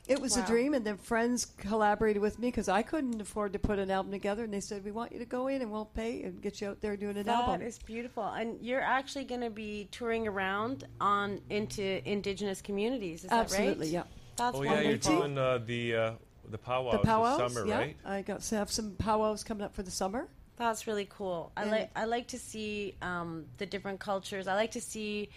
It 0.08 0.20
was 0.20 0.36
Wow. 0.38 0.44
a 0.44 0.48
dream, 0.48 0.74
and 0.74 0.86
then 0.86 0.98
friends 0.98 1.46
collaborated 1.58 2.22
with 2.22 2.38
me 2.38 2.50
because 2.50 2.68
I 2.68 2.82
couldn't 2.82 3.22
afford 3.22 3.54
to 3.54 3.60
put 3.60 3.80
an 3.80 3.90
album 3.90 4.12
together, 4.12 4.44
and 4.44 4.54
they 4.54 4.60
said, 4.60 4.84
"We 4.84 4.92
want 4.92 5.14
you 5.14 5.20
to 5.20 5.26
go 5.26 5.48
in, 5.48 5.62
and 5.62 5.72
we'll 5.72 5.86
pay 5.86 6.24
and 6.24 6.42
get 6.42 6.60
you 6.60 6.68
out 6.70 6.82
there 6.82 6.98
doing 6.98 7.16
an 7.18 7.26
That 7.26 7.44
album." 7.48 7.62
is 7.66 7.80
beautiful, 7.80 8.26
and 8.26 8.60
you're 8.62 8.82
actually 8.82 9.24
going 9.24 9.40
to 9.42 9.50
be 9.50 9.88
touring 9.92 10.28
around 10.28 10.86
on 11.00 11.40
into 11.50 12.02
indigenous 12.10 12.62
communities. 12.62 13.24
Is 13.24 13.32
Absolutely, 13.32 13.92
that 13.92 13.98
right? 14.04 14.08
yeah. 14.10 14.36
That's 14.36 14.58
Oh, 14.58 14.62
yeah, 14.64 14.74
you're 14.82 14.84
wonderful. 14.92 15.18
doing 15.20 15.38
uh, 15.38 15.58
the 15.60 15.96
uh, 15.96 16.12
the 16.50 16.58
powwows 16.58 16.94
the 16.94 17.00
powwows, 17.00 17.38
this 17.40 17.54
summer, 17.54 17.68
yeah. 17.68 17.78
right? 17.78 17.98
I 18.04 18.22
got 18.24 18.42
to 18.42 18.56
have 18.58 18.70
some 18.72 18.96
powwows 18.98 19.44
coming 19.46 19.64
up 19.64 19.74
for 19.74 19.84
the 19.84 19.92
summer. 19.92 20.28
That's 20.58 20.86
really 20.86 21.08
cool. 21.10 21.52
I 21.56 21.64
like 21.64 21.92
I 21.96 22.06
like 22.06 22.28
to 22.28 22.38
see 22.40 22.96
um, 23.02 23.46
the 23.58 23.66
different 23.66 24.02
cultures. 24.02 24.48
I 24.50 24.56
like 24.56 24.72
to 24.72 24.82
see 24.82 25.30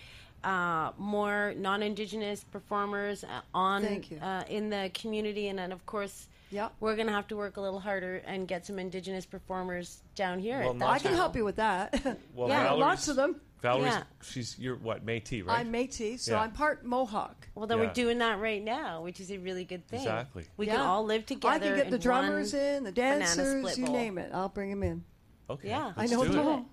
uh, 0.44 0.92
more 0.98 1.54
non-indigenous 1.56 2.44
performers 2.44 3.24
uh, 3.24 3.40
on 3.54 3.84
Uh, 4.20 4.44
in 4.48 4.70
the 4.70 4.90
community, 4.94 5.48
and 5.48 5.58
then 5.58 5.72
of 5.72 5.84
course, 5.86 6.28
Yeah. 6.50 6.68
we're 6.80 6.94
going 6.96 7.08
to 7.08 7.12
have 7.12 7.26
to 7.28 7.36
work 7.36 7.56
a 7.56 7.60
little 7.60 7.80
harder 7.80 8.22
and 8.26 8.46
get 8.46 8.64
some 8.66 8.78
indigenous 8.78 9.26
performers 9.26 10.02
down 10.14 10.38
here. 10.38 10.60
Well, 10.60 10.70
at 10.72 10.78
that 10.78 10.88
I 10.88 10.98
can 10.98 11.14
help 11.14 11.34
you 11.36 11.44
with 11.44 11.56
that. 11.56 11.94
Well, 12.34 12.48
Yeah, 12.48 12.62
Valerie's, 12.64 12.80
lots 12.80 13.08
of 13.08 13.16
them. 13.16 13.40
Valerie's, 13.62 13.92
Yeah. 13.94 14.02
she's 14.22 14.58
you're 14.58 14.76
what 14.76 15.04
Métis, 15.04 15.44
right? 15.46 15.58
I'm 15.60 15.72
Métis, 15.72 16.20
so 16.20 16.32
Yeah. 16.34 16.42
I'm 16.42 16.52
part 16.52 16.84
Mohawk. 16.84 17.48
Well, 17.54 17.66
then 17.66 17.78
Yeah. 17.78 17.86
we're 17.86 17.92
doing 17.94 18.18
that 18.18 18.38
right 18.38 18.62
now, 18.62 19.02
which 19.02 19.18
is 19.20 19.30
a 19.32 19.38
really 19.38 19.64
good 19.64 19.86
thing. 19.88 20.00
Exactly. 20.00 20.44
We 20.56 20.66
can 20.66 20.78
all 20.80 21.04
live 21.04 21.26
together. 21.26 21.54
I 21.54 21.58
can 21.58 21.76
get 21.76 21.90
the 21.90 21.98
drummers 21.98 22.54
in, 22.54 22.84
the 22.84 22.92
dancers, 22.92 23.76
you 23.78 23.86
bowl. 23.86 23.94
name 23.94 24.18
it. 24.18 24.30
I'll 24.32 24.48
bring 24.50 24.70
them 24.70 24.82
in. 24.82 25.04
okay, 25.50 25.68
Yeah. 25.70 25.92
I 25.96 26.00
let's 26.02 26.12
know 26.12 26.24
do 26.24 26.32
them 26.32 26.40
it. 26.46 26.48
all. 26.48 26.66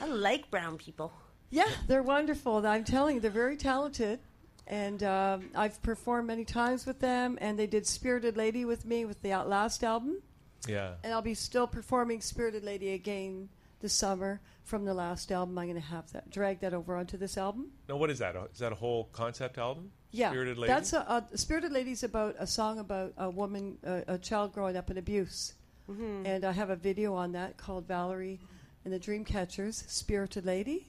I 0.00 0.06
like 0.06 0.50
brown 0.50 0.78
people. 0.78 1.12
Yeah, 1.50 1.68
they're 1.86 2.02
wonderful. 2.02 2.64
I'm 2.66 2.84
telling 2.84 3.16
you, 3.16 3.20
they're 3.20 3.30
very 3.30 3.56
talented. 3.56 4.20
And 4.66 5.02
um, 5.02 5.50
I've 5.56 5.82
performed 5.82 6.28
many 6.28 6.44
times 6.44 6.86
with 6.86 7.00
them, 7.00 7.36
and 7.40 7.58
they 7.58 7.66
did 7.66 7.86
Spirited 7.88 8.36
Lady 8.36 8.64
with 8.64 8.84
me 8.84 9.04
with 9.04 9.20
the 9.20 9.30
last 9.30 9.82
album. 9.82 10.22
Yeah. 10.68 10.92
And 11.02 11.12
I'll 11.12 11.22
be 11.22 11.34
still 11.34 11.66
performing 11.66 12.20
Spirited 12.20 12.62
Lady 12.62 12.92
again 12.92 13.48
this 13.80 13.92
summer 13.94 14.40
from 14.62 14.84
the 14.84 14.94
last 14.94 15.32
album. 15.32 15.58
I'm 15.58 15.66
going 15.66 15.74
to 15.80 15.88
have 15.88 16.12
that 16.12 16.30
drag 16.30 16.60
that 16.60 16.72
over 16.72 16.94
onto 16.94 17.16
this 17.16 17.36
album. 17.36 17.72
Now, 17.88 17.96
what 17.96 18.10
is 18.10 18.20
that? 18.20 18.36
Is 18.52 18.60
that 18.60 18.70
a 18.70 18.76
whole 18.76 19.08
concept 19.10 19.58
album? 19.58 19.90
Yeah, 20.12 20.28
Spirited 20.30 20.58
Lady. 20.58 20.72
That's 20.72 20.92
a, 20.92 21.24
a 21.32 21.36
Spirited 21.36 21.72
Lady's 21.72 22.04
about 22.04 22.36
a 22.38 22.46
song 22.46 22.78
about 22.78 23.12
a 23.16 23.28
woman, 23.28 23.76
uh, 23.84 24.02
a 24.06 24.18
child 24.18 24.52
growing 24.52 24.76
up 24.76 24.90
in 24.90 24.98
abuse, 24.98 25.54
Mm-hmm. 25.90 26.24
and 26.26 26.44
I 26.44 26.52
have 26.52 26.70
a 26.70 26.76
video 26.76 27.14
on 27.14 27.32
that 27.32 27.56
called 27.56 27.88
Valerie 27.88 28.38
and 28.84 28.94
the 28.94 29.00
Dreamcatchers, 29.00 29.88
Spirited 29.90 30.46
Lady. 30.46 30.86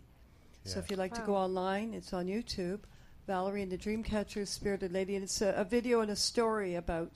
So 0.64 0.80
if 0.80 0.90
you'd 0.90 1.00
like 1.00 1.14
to 1.16 1.22
go 1.22 1.36
online, 1.36 1.94
it's 1.94 2.14
on 2.14 2.28
YouTube. 2.28 2.80
Valerie 3.28 3.62
and 3.62 3.72
the 3.72 3.78
Dreamcatchers, 3.78 4.48
Spirited 4.48 4.92
Lady, 4.92 5.16
and 5.16 5.24
it's 5.24 5.42
a, 5.42 5.54
a 5.58 5.64
video 5.64 6.02
and 6.02 6.12
a 6.12 6.16
story 6.16 6.76
about 6.76 7.12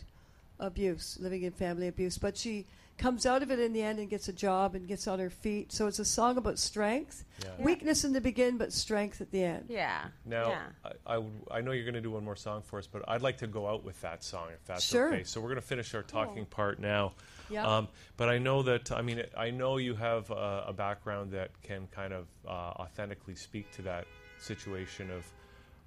abuse, 0.59 1.17
living 1.19 1.43
in 1.43 1.51
family 1.51 1.87
abuse. 1.87 2.17
But 2.17 2.37
she 2.37 2.65
comes 2.97 3.25
out 3.25 3.43
of 3.43 3.51
it 3.51 3.59
in 3.59 3.73
the 3.73 3.81
end 3.81 3.99
and 3.99 4.09
gets 4.09 4.27
a 4.29 4.33
job 4.33 4.73
and 4.73 4.87
gets 4.87 5.07
on 5.07 5.19
her 5.19 5.29
feet. 5.29 5.71
So 5.73 5.87
it's 5.87 5.99
a 5.99 6.05
song 6.05 6.37
about 6.37 6.57
strength, 6.57 7.25
Yeah. 7.43 7.49
weakness 7.59 8.05
in 8.05 8.13
the 8.13 8.21
begin, 8.21 8.57
but 8.57 8.71
strength 8.71 9.19
at 9.19 9.31
the 9.31 9.43
end. 9.43 9.65
Yeah. 9.67 10.05
Now, 10.25 10.49
yeah. 10.49 10.91
I, 11.05 11.21
I, 11.51 11.61
know 11.61 11.71
you're 11.71 11.83
going 11.83 11.95
to 11.95 12.01
do 12.01 12.11
one 12.11 12.23
more 12.23 12.37
song 12.37 12.61
for 12.61 12.79
us, 12.79 12.87
but 12.87 13.03
I'd 13.07 13.21
like 13.21 13.37
to 13.39 13.47
go 13.47 13.67
out 13.67 13.83
with 13.83 13.99
that 14.01 14.23
song 14.23 14.47
if 14.53 14.63
that's 14.65 14.83
Sure. 14.85 15.13
okay. 15.13 15.23
So 15.23 15.41
we're 15.41 15.49
going 15.49 15.61
to 15.61 15.67
finish 15.67 15.93
our 15.93 16.03
talking 16.03 16.45
part 16.45 16.79
now. 16.79 17.13
Yeah. 17.49 17.65
Um, 17.67 17.89
but 18.17 18.29
I 18.29 18.37
know 18.37 18.63
that 18.63 18.91
I 18.91 19.01
mean 19.01 19.21
I 19.37 19.51
know 19.51 19.77
you 19.77 19.93
have 19.95 20.31
a, 20.31 20.65
a 20.67 20.73
background 20.73 21.31
that 21.33 21.51
can 21.61 21.87
kind 21.87 22.13
of 22.13 22.27
uh, 22.47 22.49
authentically 22.51 23.35
speak 23.35 23.69
to 23.73 23.81
that 23.83 24.05
situation 24.39 25.11
of 25.11 25.25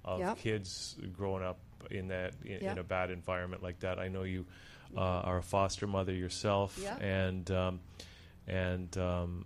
of 0.05 0.19
Yeah. 0.21 0.35
kids 0.35 0.95
growing 1.17 1.43
up 1.43 1.57
in 1.91 2.07
that 2.09 2.33
in, 2.45 2.59
Yeah. 2.61 2.71
in 2.73 2.77
a 2.77 2.83
bad 2.83 3.09
environment 3.11 3.61
like 3.61 3.79
that. 3.79 3.99
I 3.99 4.07
know 4.07 4.23
you 4.23 4.45
uh, 4.95 4.99
are 4.99 5.37
a 5.37 5.43
foster 5.43 5.87
mother 5.87 6.13
yourself, 6.13 6.77
Yeah. 6.81 6.97
and 6.97 7.49
um, 7.51 7.79
and 8.47 8.97
um, 8.97 9.45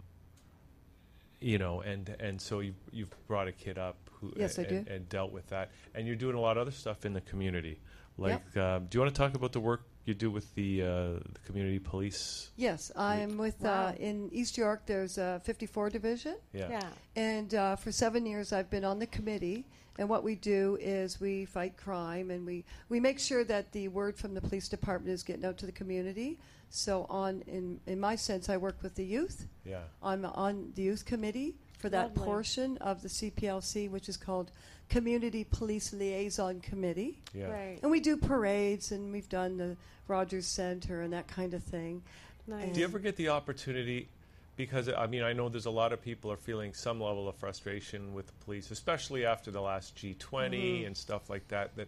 you 1.39 1.57
know, 1.57 1.81
and 1.81 2.15
and 2.19 2.39
so 2.41 2.59
you 2.61 2.73
you've 2.91 3.13
brought 3.27 3.47
a 3.47 3.51
kid 3.51 3.77
up 3.77 3.97
who 4.19 4.31
Yes, 4.35 4.57
I 4.57 4.63
and, 4.63 4.85
do. 4.85 4.93
and 4.93 5.09
dealt 5.09 5.31
with 5.31 5.47
that, 5.49 5.71
and 5.93 6.07
you're 6.07 6.15
doing 6.15 6.35
a 6.35 6.39
lot 6.39 6.57
of 6.57 6.61
other 6.61 6.71
stuff 6.71 7.05
in 7.05 7.13
the 7.13 7.21
community. 7.21 7.79
Like, 8.17 8.55
um, 8.57 8.85
do 8.85 8.97
you 8.97 9.01
want 9.01 9.13
to 9.13 9.17
talk 9.19 9.33
about 9.35 9.51
the 9.53 9.59
work 9.59 9.83
you 10.05 10.13
do 10.13 10.29
with 10.29 10.53
the, 10.55 10.81
uh, 10.81 10.85
the 11.31 11.39
community 11.45 11.79
police? 11.79 12.49
Yes, 12.55 12.91
I'm 12.95 13.37
with 13.37 13.61
Wow. 13.61 13.87
uh, 13.87 13.93
in 13.99 14.29
East 14.33 14.57
York. 14.57 14.81
There's 14.85 15.17
a 15.17 15.41
54 15.43 15.89
division, 15.89 16.35
Yeah, 16.53 16.69
yeah. 16.69 16.89
and 17.15 17.53
uh, 17.53 17.75
for 17.75 17.91
seven 17.91 18.25
years 18.25 18.51
I've 18.53 18.69
been 18.69 18.83
on 18.85 18.99
the 18.99 19.07
committee. 19.07 19.65
And 19.99 20.09
what 20.09 20.23
we 20.23 20.33
do 20.35 20.75
is 20.81 21.21
we 21.21 21.45
fight 21.45 21.77
crime, 21.77 22.31
and 22.31 22.47
we, 22.47 22.65
we 22.89 22.99
make 22.99 23.19
sure 23.19 23.43
that 23.43 23.71
the 23.73 23.87
word 23.89 24.17
from 24.17 24.33
the 24.33 24.41
police 24.41 24.67
department 24.67 25.13
is 25.13 25.21
getting 25.21 25.45
out 25.45 25.57
to 25.59 25.67
the 25.67 25.71
community. 25.71 26.39
So 26.71 27.05
on 27.09 27.43
in 27.45 27.79
in 27.85 27.99
my 27.99 28.15
sense, 28.15 28.49
I 28.49 28.57
work 28.57 28.77
with 28.81 28.95
the 28.95 29.05
youth. 29.05 29.45
yeah, 29.63 29.83
I'm 30.01 30.25
on 30.25 30.71
the 30.73 30.81
youth 30.81 31.05
committee 31.05 31.53
for 31.77 31.89
that 31.89 32.07
Lovely. 32.07 32.25
portion 32.25 32.77
of 32.79 33.03
the 33.03 33.07
CPLC, 33.09 33.87
which 33.91 34.09
is 34.09 34.17
called 34.17 34.49
Community 34.89 35.43
Police 35.43 35.93
Liaison 35.93 36.59
Committee. 36.59 37.19
yeah. 37.33 37.47
Right. 37.51 37.79
And 37.81 37.91
we 37.91 37.99
do 37.99 38.17
parades, 38.17 38.91
and 38.91 39.11
we've 39.11 39.29
done 39.29 39.57
the 39.57 39.75
Rogers 40.07 40.45
Center 40.47 41.01
and 41.01 41.13
that 41.13 41.27
kind 41.27 41.53
of 41.53 41.63
thing. 41.63 42.03
Nice. 42.47 42.73
Do 42.73 42.79
you 42.81 42.85
ever 42.85 42.99
get 42.99 43.15
the 43.15 43.29
opportunity? 43.29 44.07
Because 44.55 44.87
I 44.89 45.07
mean, 45.07 45.23
I 45.23 45.33
know 45.33 45.49
there's 45.49 45.65
a 45.65 45.71
lot 45.71 45.93
of 45.93 46.01
people 46.01 46.31
are 46.31 46.37
feeling 46.37 46.73
some 46.73 47.01
level 47.01 47.27
of 47.27 47.35
frustration 47.35 48.13
with 48.13 48.27
the 48.27 48.33
police, 48.45 48.69
especially 48.69 49.25
after 49.25 49.49
the 49.49 49.61
last 49.61 49.95
G20 49.95 50.19
Mm-hmm. 50.19 50.85
and 50.87 50.95
stuff 50.97 51.29
like 51.29 51.47
that. 51.47 51.71
That 51.75 51.87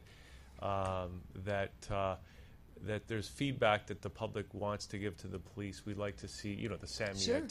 um, 0.66 1.22
that 1.44 1.74
uh, 1.92 2.16
that 2.84 3.08
there's 3.08 3.28
feedback 3.28 3.88
that 3.88 4.02
the 4.02 4.10
public 4.10 4.46
wants 4.54 4.86
to 4.88 4.98
give 4.98 5.18
to 5.18 5.28
the 5.28 5.40
police. 5.40 5.86
We'd 5.86 5.98
like 5.98 6.18
to 6.18 6.28
see, 6.28 6.54
you 6.54 6.70
know, 6.70 6.76
the 6.76 6.88
Sam 6.88 7.16
Sure. 7.18 7.42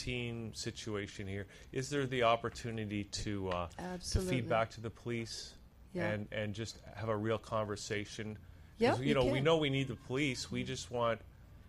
Situation 0.54 1.26
here. 1.26 1.46
Is 1.72 1.90
there 1.90 2.06
the 2.06 2.22
opportunity 2.22 3.04
to 3.04 3.48
uh, 3.50 3.68
to 4.10 4.20
feed 4.20 4.48
back 4.48 4.70
to 4.70 4.80
the 4.80 4.90
police 4.90 5.54
Yeah. 5.92 6.10
and 6.10 6.28
and 6.32 6.54
just 6.54 6.78
have 6.94 7.08
a 7.08 7.16
real 7.16 7.38
conversation? 7.38 8.38
Yeah, 8.78 8.96
you 8.98 9.04
you 9.04 9.14
know, 9.14 9.24
we 9.24 9.40
know 9.40 9.56
we 9.56 9.70
need 9.70 9.88
the 9.88 9.96
police. 9.96 10.50
We 10.50 10.62
just 10.64 10.90
want 10.90 11.20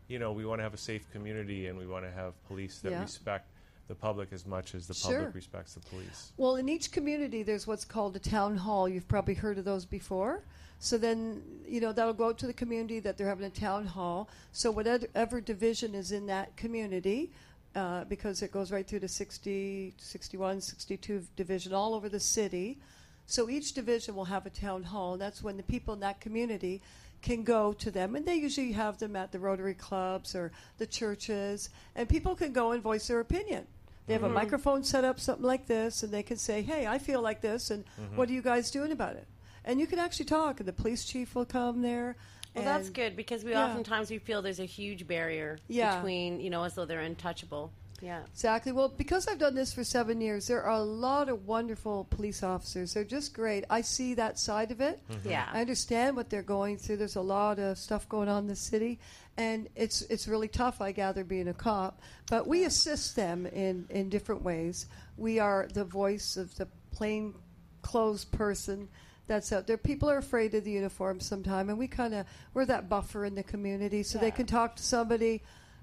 you 0.08 0.20
know, 0.20 0.34
we 0.34 0.46
want 0.46 0.60
to 0.60 0.64
have 0.64 0.74
a 0.76 0.78
safe 0.78 1.10
community 1.12 1.66
and 1.68 1.78
we 1.80 1.88
want 1.88 2.06
to 2.06 2.12
have 2.12 2.34
police 2.48 2.78
that 2.80 2.92
Yeah. 2.92 3.02
respect 3.02 3.50
the 3.88 3.96
public 3.96 4.32
as 4.34 4.46
much 4.46 4.76
as 4.76 4.86
the 4.88 4.94
Sure. 4.94 5.14
public 5.18 5.36
respects 5.36 5.74
the 5.74 5.80
police. 5.80 6.32
Well, 6.38 6.56
in 6.58 6.70
each 6.70 6.92
community, 6.92 7.42
there's 7.44 7.66
what's 7.66 7.86
called 7.86 8.16
a 8.16 8.20
town 8.20 8.58
hall. 8.58 8.88
You've 8.90 9.08
probably 9.08 9.34
heard 9.36 9.58
of 9.58 9.66
those 9.66 9.86
before. 9.86 10.44
So 10.86 11.00
then, 11.00 11.42
you 11.68 11.82
know, 11.82 11.92
that'll 11.92 12.14
go 12.14 12.28
out 12.28 12.38
to 12.38 12.46
the 12.46 12.54
community 12.54 13.00
that 13.00 13.18
they're 13.18 13.28
having 13.28 13.46
a 13.46 13.50
town 13.50 13.88
hall. 13.88 14.30
So 14.52 14.70
whatever 14.70 15.42
division 15.42 15.96
is 15.96 16.12
in 16.12 16.28
that 16.28 16.56
community, 16.58 17.32
uh, 17.76 18.04
because 18.04 18.44
it 18.44 18.52
goes 18.52 18.72
right 18.72 18.88
through 18.88 19.00
to 19.00 19.08
60, 19.08 19.96
61, 19.98 20.62
62 20.62 21.24
division 21.36 21.74
all 21.74 21.96
over 21.96 22.08
the 22.08 22.20
city. 22.20 22.78
So 23.26 23.50
each 23.50 23.74
division 23.74 24.16
will 24.16 24.26
have 24.26 24.46
a 24.46 24.52
town 24.52 24.84
hall, 24.84 25.14
and 25.14 25.22
that's 25.24 25.42
when 25.42 25.58
the 25.58 25.64
people 25.64 25.96
in 25.96 26.02
that 26.02 26.22
community 26.22 26.84
can 27.24 27.42
go 27.44 27.74
to 27.74 27.90
them. 27.90 28.16
And 28.16 28.24
they 28.24 28.36
usually 28.36 28.72
have 28.74 29.00
them 29.00 29.16
at 29.16 29.32
the 29.32 29.40
Rotary 29.40 29.74
clubs 29.74 30.36
or 30.36 30.52
the 30.78 30.86
churches, 30.86 31.72
and 31.96 32.08
people 32.08 32.36
can 32.36 32.54
go 32.54 32.74
and 32.74 32.84
voice 32.84 33.08
their 33.08 33.22
opinion. 33.22 33.66
They 34.06 34.14
have 34.14 34.22
a 34.22 34.30
microphone 34.30 34.84
set 34.84 35.04
up, 35.04 35.20
something 35.20 35.48
like 35.48 35.66
this, 35.66 36.04
and 36.04 36.14
they 36.14 36.22
can 36.22 36.38
say, 36.38 36.62
"Hey, 36.62 36.86
I 36.86 37.00
feel 37.00 37.22
like 37.24 37.42
this, 37.42 37.72
and 37.72 37.84
what 38.14 38.30
are 38.30 38.34
you 38.34 38.44
guys 38.44 38.70
doing 38.70 38.92
about 38.92 39.16
it?" 39.16 39.26
And 39.66 39.80
you 39.80 39.88
can 39.88 40.00
actually 40.00 40.26
talk, 40.26 40.60
and 40.60 40.68
the 40.68 40.74
police 40.74 41.04
chief 41.06 41.36
will 41.36 41.46
come 41.46 41.82
there. 41.82 42.16
Well, 42.56 42.64
that's 42.64 42.90
good 42.90 43.18
because 43.18 43.44
we 43.44 43.52
Yeah. 43.52 43.66
oftentimes 43.66 44.10
we 44.10 44.18
feel 44.20 44.42
there's 44.42 44.62
a 44.62 44.66
huge 44.66 45.06
barrier 45.08 45.58
Yeah. 45.68 45.98
between 45.98 46.40
you 46.40 46.50
know 46.50 46.64
as 46.64 46.76
though 46.76 46.86
they're 46.86 47.02
untouchable. 47.02 47.74
Yeah. 48.02 48.24
Exactly. 48.34 48.72
Well, 48.72 48.90
because 48.90 49.28
I've 49.28 49.40
done 49.40 49.56
this 49.56 49.74
for 49.74 49.84
seven 49.84 50.20
years, 50.22 50.48
there 50.48 50.62
are 50.64 50.78
a 50.78 50.84
lot 50.84 51.28
of 51.30 51.48
wonderful 51.48 52.06
police 52.10 52.44
officers. 52.44 52.94
They're 52.94 53.04
just 53.06 53.34
great. 53.34 53.64
I 53.70 53.82
see 53.82 54.14
that 54.16 54.38
side 54.38 54.72
of 54.72 54.80
it. 54.82 55.00
Mm-hmm. 55.10 55.30
Yeah. 55.30 55.50
I 55.52 55.62
understand 55.62 56.16
what 56.16 56.30
they're 56.30 56.44
going 56.44 56.78
through. 56.78 56.98
There's 56.98 57.16
a 57.16 57.22
lot 57.22 57.58
of 57.58 57.78
stuff 57.78 58.08
going 58.10 58.28
on 58.30 58.44
in 58.44 58.48
the 58.48 58.56
city, 58.56 59.00
and 59.38 59.68
it's 59.76 60.02
it's 60.04 60.28
really 60.28 60.48
tough. 60.50 60.80
I 60.82 60.92
gather 60.92 61.24
being 61.24 61.48
a 61.48 61.54
cop, 61.54 62.00
but 62.30 62.48
we 62.48 62.64
assist 62.66 63.16
them 63.16 63.46
in 63.48 63.86
in 63.90 64.10
different 64.10 64.44
ways. 64.44 64.86
We 65.18 65.40
are 65.40 65.68
the 65.74 65.86
voice 65.86 66.38
of 66.38 66.56
the 66.56 66.68
plain 66.92 67.34
clothes 67.82 68.24
person 68.26 68.88
that's 69.28 69.52
out 69.52 69.68
there. 69.68 69.78
People 69.78 70.10
are 70.10 70.18
afraid 70.18 70.54
of 70.54 70.64
the 70.64 70.72
uniform 70.72 71.20
sometimes, 71.20 71.70
and 71.70 71.78
we 71.80 71.88
kind 71.88 72.14
of 72.14 72.26
we're 72.54 72.66
that 72.66 72.90
buffer 72.90 73.26
in 73.26 73.36
the 73.36 73.44
community, 73.44 74.04
so 74.04 74.18
they 74.20 74.32
can 74.32 74.46
talk 74.46 74.76
to 74.78 74.84
somebody. 74.84 75.42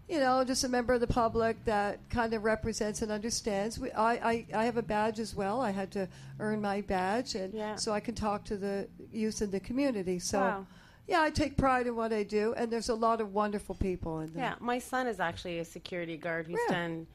You 0.09 0.19
know, 0.19 0.43
just 0.45 0.65
a 0.65 0.69
member 0.69 0.93
of 0.93 1.01
the 1.01 1.07
public 1.07 1.65
that 1.65 2.11
kind 2.11 2.35
of 2.35 2.43
represents 2.45 3.03
and 3.03 3.13
understands. 3.13 3.79
We, 3.79 3.93
I, 3.93 4.13
I, 4.31 4.47
I 4.53 4.65
have 4.65 4.77
a 4.77 4.83
badge 4.83 5.21
as 5.21 5.35
well. 5.35 5.61
I 5.61 5.71
had 5.71 5.93
to 5.93 6.09
earn 6.41 6.61
my 6.61 6.81
badge, 6.81 7.37
and 7.37 7.55
Yeah. 7.55 7.77
so 7.77 7.93
I 7.93 8.01
can 8.01 8.15
talk 8.15 8.45
to 8.47 8.57
the 8.57 8.89
youth 9.13 9.41
in 9.43 9.53
the 9.53 9.61
community. 9.61 10.19
So, 10.19 10.41
Wow. 10.41 10.67
yeah, 11.07 11.23
I 11.23 11.31
take 11.31 11.57
pride 11.57 11.87
in 11.87 11.95
what 11.95 12.13
I 12.13 12.25
do, 12.25 12.53
and 12.57 12.71
there's 12.71 12.89
a 12.89 12.95
lot 12.97 13.21
of 13.21 13.33
wonderful 13.33 13.77
people 13.77 14.19
in 14.21 14.35
there. 14.35 14.43
Yeah, 14.43 14.55
my 14.59 14.81
son 14.81 15.07
is 15.07 15.21
actually 15.21 15.61
a 15.61 15.65
security 15.65 16.17
guard 16.17 16.47
who's 16.49 16.59
Yeah. 16.69 16.75
done 16.75 17.07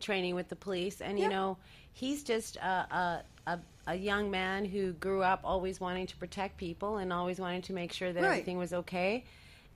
training 0.00 0.34
with 0.34 0.48
the 0.48 0.56
police, 0.56 1.00
and 1.00 1.18
Yeah. 1.18 1.26
you 1.26 1.30
know, 1.30 1.58
he's 1.92 2.24
just 2.24 2.56
a, 2.56 2.66
a 2.94 3.22
a 3.46 3.58
a 3.86 3.94
young 3.96 4.30
man 4.30 4.64
who 4.64 4.92
grew 4.92 5.22
up 5.22 5.40
always 5.42 5.80
wanting 5.80 6.06
to 6.06 6.16
protect 6.16 6.56
people 6.56 6.98
and 6.98 7.12
always 7.12 7.40
wanting 7.40 7.62
to 7.62 7.72
make 7.72 7.92
sure 7.92 8.12
that 8.12 8.22
Right. 8.22 8.30
everything 8.30 8.56
was 8.58 8.72
okay. 8.72 9.24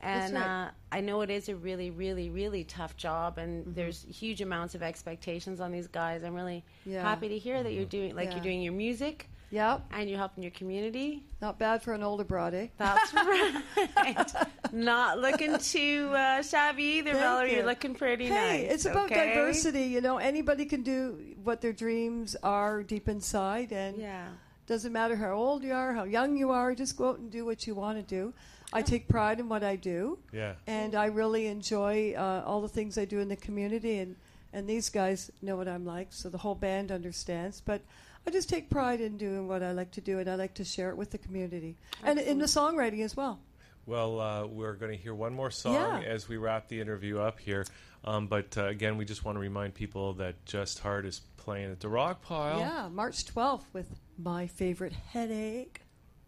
And 0.00 0.34
right. 0.34 0.46
uh, 0.46 0.70
I 0.92 1.00
know 1.00 1.22
it 1.22 1.30
is 1.30 1.48
a 1.48 1.56
really, 1.56 1.90
really, 1.90 2.30
really 2.30 2.62
tough 2.64 2.96
job, 2.96 3.38
and 3.38 3.64
Mm-hmm. 3.64 3.72
there's 3.74 4.04
huge 4.04 4.40
amounts 4.42 4.74
of 4.76 4.82
expectations 4.82 5.60
on 5.60 5.72
these 5.72 5.88
guys. 5.88 6.22
I'm 6.22 6.34
really 6.34 6.64
Yeah. 6.84 7.02
happy 7.02 7.28
to 7.28 7.38
hear 7.38 7.62
that 7.62 7.72
you're 7.72 7.84
doing, 7.86 8.14
like 8.14 8.28
Yeah. 8.28 8.34
you're 8.36 8.42
doing 8.44 8.62
your 8.62 8.74
music 8.74 9.28
Yep, 9.50 9.82
and 9.92 10.08
you're 10.10 10.18
helping 10.18 10.42
your 10.42 10.50
community. 10.50 11.22
not 11.40 11.58
bad 11.58 11.80
for 11.82 11.92
an 11.94 12.02
older 12.02 12.24
broad, 12.24 12.52
eh? 12.52 12.66
That's 12.78 13.14
right. 13.14 14.26
Not 14.72 15.20
looking 15.20 15.56
too 15.58 16.10
uh, 16.14 16.42
shabby 16.42 16.82
either, 16.82 17.12
Thank 17.12 17.22
Valerie. 17.22 17.50
you. 17.50 17.56
You're 17.58 17.66
looking 17.66 17.94
pretty 17.94 18.26
Hey, 18.26 18.62
nice. 18.64 18.72
it's 18.74 18.84
about 18.86 19.06
okay? 19.10 19.34
diversity. 19.34 19.84
You 19.84 20.00
know, 20.00 20.18
anybody 20.18 20.64
can 20.64 20.82
do 20.82 21.18
what 21.44 21.60
their 21.60 21.72
dreams 21.72 22.34
are 22.42 22.82
deep 22.82 23.08
inside, 23.08 23.72
and 23.72 23.98
Yeah. 23.98 24.26
doesn't 24.66 24.92
matter 24.92 25.14
how 25.14 25.32
old 25.34 25.62
you 25.62 25.72
are, 25.72 25.92
how 25.92 26.02
young 26.04 26.36
you 26.36 26.50
are. 26.50 26.74
Just 26.74 26.96
go 26.96 27.10
out 27.10 27.18
and 27.18 27.30
do 27.30 27.44
what 27.44 27.66
you 27.68 27.74
want 27.76 27.98
to 27.98 28.02
do. 28.02 28.34
I 28.72 28.82
take 28.82 29.06
pride 29.06 29.38
in 29.38 29.48
what 29.48 29.62
I 29.62 29.76
do, 29.76 30.18
Yeah. 30.32 30.54
and 30.66 30.96
I 30.96 31.06
really 31.06 31.46
enjoy 31.46 32.14
uh, 32.16 32.42
all 32.44 32.60
the 32.60 32.68
things 32.68 32.98
I 32.98 33.04
do 33.04 33.20
in 33.20 33.28
the 33.28 33.36
community. 33.36 33.98
And 33.98 34.16
and 34.52 34.66
these 34.68 34.88
guys 34.88 35.30
know 35.42 35.54
what 35.56 35.68
I'm 35.68 35.84
like, 35.84 36.08
so 36.10 36.28
the 36.30 36.38
whole 36.38 36.54
band 36.54 36.90
understands. 36.90 37.60
But 37.60 37.82
I 38.26 38.30
just 38.30 38.48
take 38.48 38.68
pride 38.70 39.00
in 39.00 39.16
doing 39.16 39.46
what 39.46 39.62
I 39.62 39.72
like 39.72 39.92
to 39.92 40.00
do, 40.00 40.18
and 40.18 40.28
I 40.28 40.34
like 40.34 40.54
to 40.54 40.64
share 40.64 40.90
it 40.90 40.96
with 40.96 41.10
the 41.10 41.18
community 41.18 41.76
and 42.02 42.18
in 42.18 42.38
the 42.38 42.46
songwriting 42.46 43.02
as 43.04 43.16
well. 43.16 43.38
Well, 43.86 44.20
uh, 44.20 44.46
we're 44.46 44.74
going 44.74 44.90
to 44.90 44.98
hear 44.98 45.14
one 45.14 45.32
more 45.32 45.50
song 45.52 45.74
Yeah. 45.74 46.00
as 46.00 46.28
we 46.28 46.36
wrap 46.36 46.66
the 46.66 46.80
interview 46.80 47.20
up 47.20 47.38
here. 47.38 47.64
Um, 48.04 48.26
but 48.26 48.58
uh, 48.58 48.64
again, 48.66 48.96
we 48.96 49.04
just 49.04 49.24
want 49.24 49.36
to 49.36 49.40
remind 49.40 49.74
people 49.74 50.14
that 50.14 50.44
Just 50.44 50.80
Heart 50.80 51.06
is 51.06 51.20
playing 51.36 51.70
at 51.70 51.78
the 51.78 51.88
Rock 51.88 52.20
Pile. 52.22 52.58
Yeah, 52.58 52.88
March 52.90 53.24
12th 53.26 53.62
with 53.72 53.88
My 54.18 54.48
Favorite 54.48 54.92
Headache. 54.92 55.82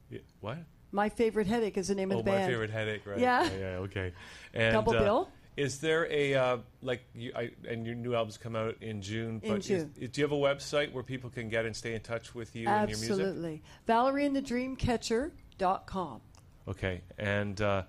Yeah, 0.09 0.21
What? 0.41 0.59
My 0.91 1.09
Favorite 1.11 1.47
Headache 1.49 1.77
is 1.77 1.89
the 1.89 1.95
name 1.97 2.13
Oh, 2.13 2.21
of 2.21 2.25
the 2.25 2.31
Oh 2.31 2.39
my 2.39 2.47
favorite 2.47 2.71
headache, 2.71 3.05
right? 3.07 3.19
Yeah. 3.19 3.43
yeah, 3.59 3.67
okay. 3.79 4.13
And, 4.55 4.73
Double 4.73 4.95
uh, 4.95 4.99
bill? 5.01 5.31
Is 5.59 5.81
there 5.81 6.07
a 6.09 6.35
uh, 6.35 6.59
like 6.83 7.05
you, 7.17 7.33
I, 7.35 7.51
and 7.69 7.85
your 7.85 7.97
new 7.97 8.15
albums 8.15 8.39
come 8.39 8.55
out 8.55 8.77
in 8.81 9.03
June? 9.03 9.41
In 9.43 9.51
but 9.51 9.59
is- 9.59 9.67
June. 9.67 9.93
do 9.99 10.09
you 10.15 10.23
have 10.23 10.31
a 10.31 10.37
website 10.37 10.93
where 10.93 11.03
people 11.03 11.31
can 11.31 11.49
get 11.49 11.67
and 11.67 11.75
stay 11.75 11.97
in 11.97 12.01
touch 12.01 12.33
with 12.33 12.55
you 12.55 12.69
and 12.69 12.89
your 12.89 12.97
music? 12.97 13.11
Absolutely. 13.11 13.63
valerie 13.85 14.29
ValerieandTheDreamCatcher.com. 14.29 16.21
Okay, 16.69 17.01
and 17.19 17.61
uh, 17.61 17.83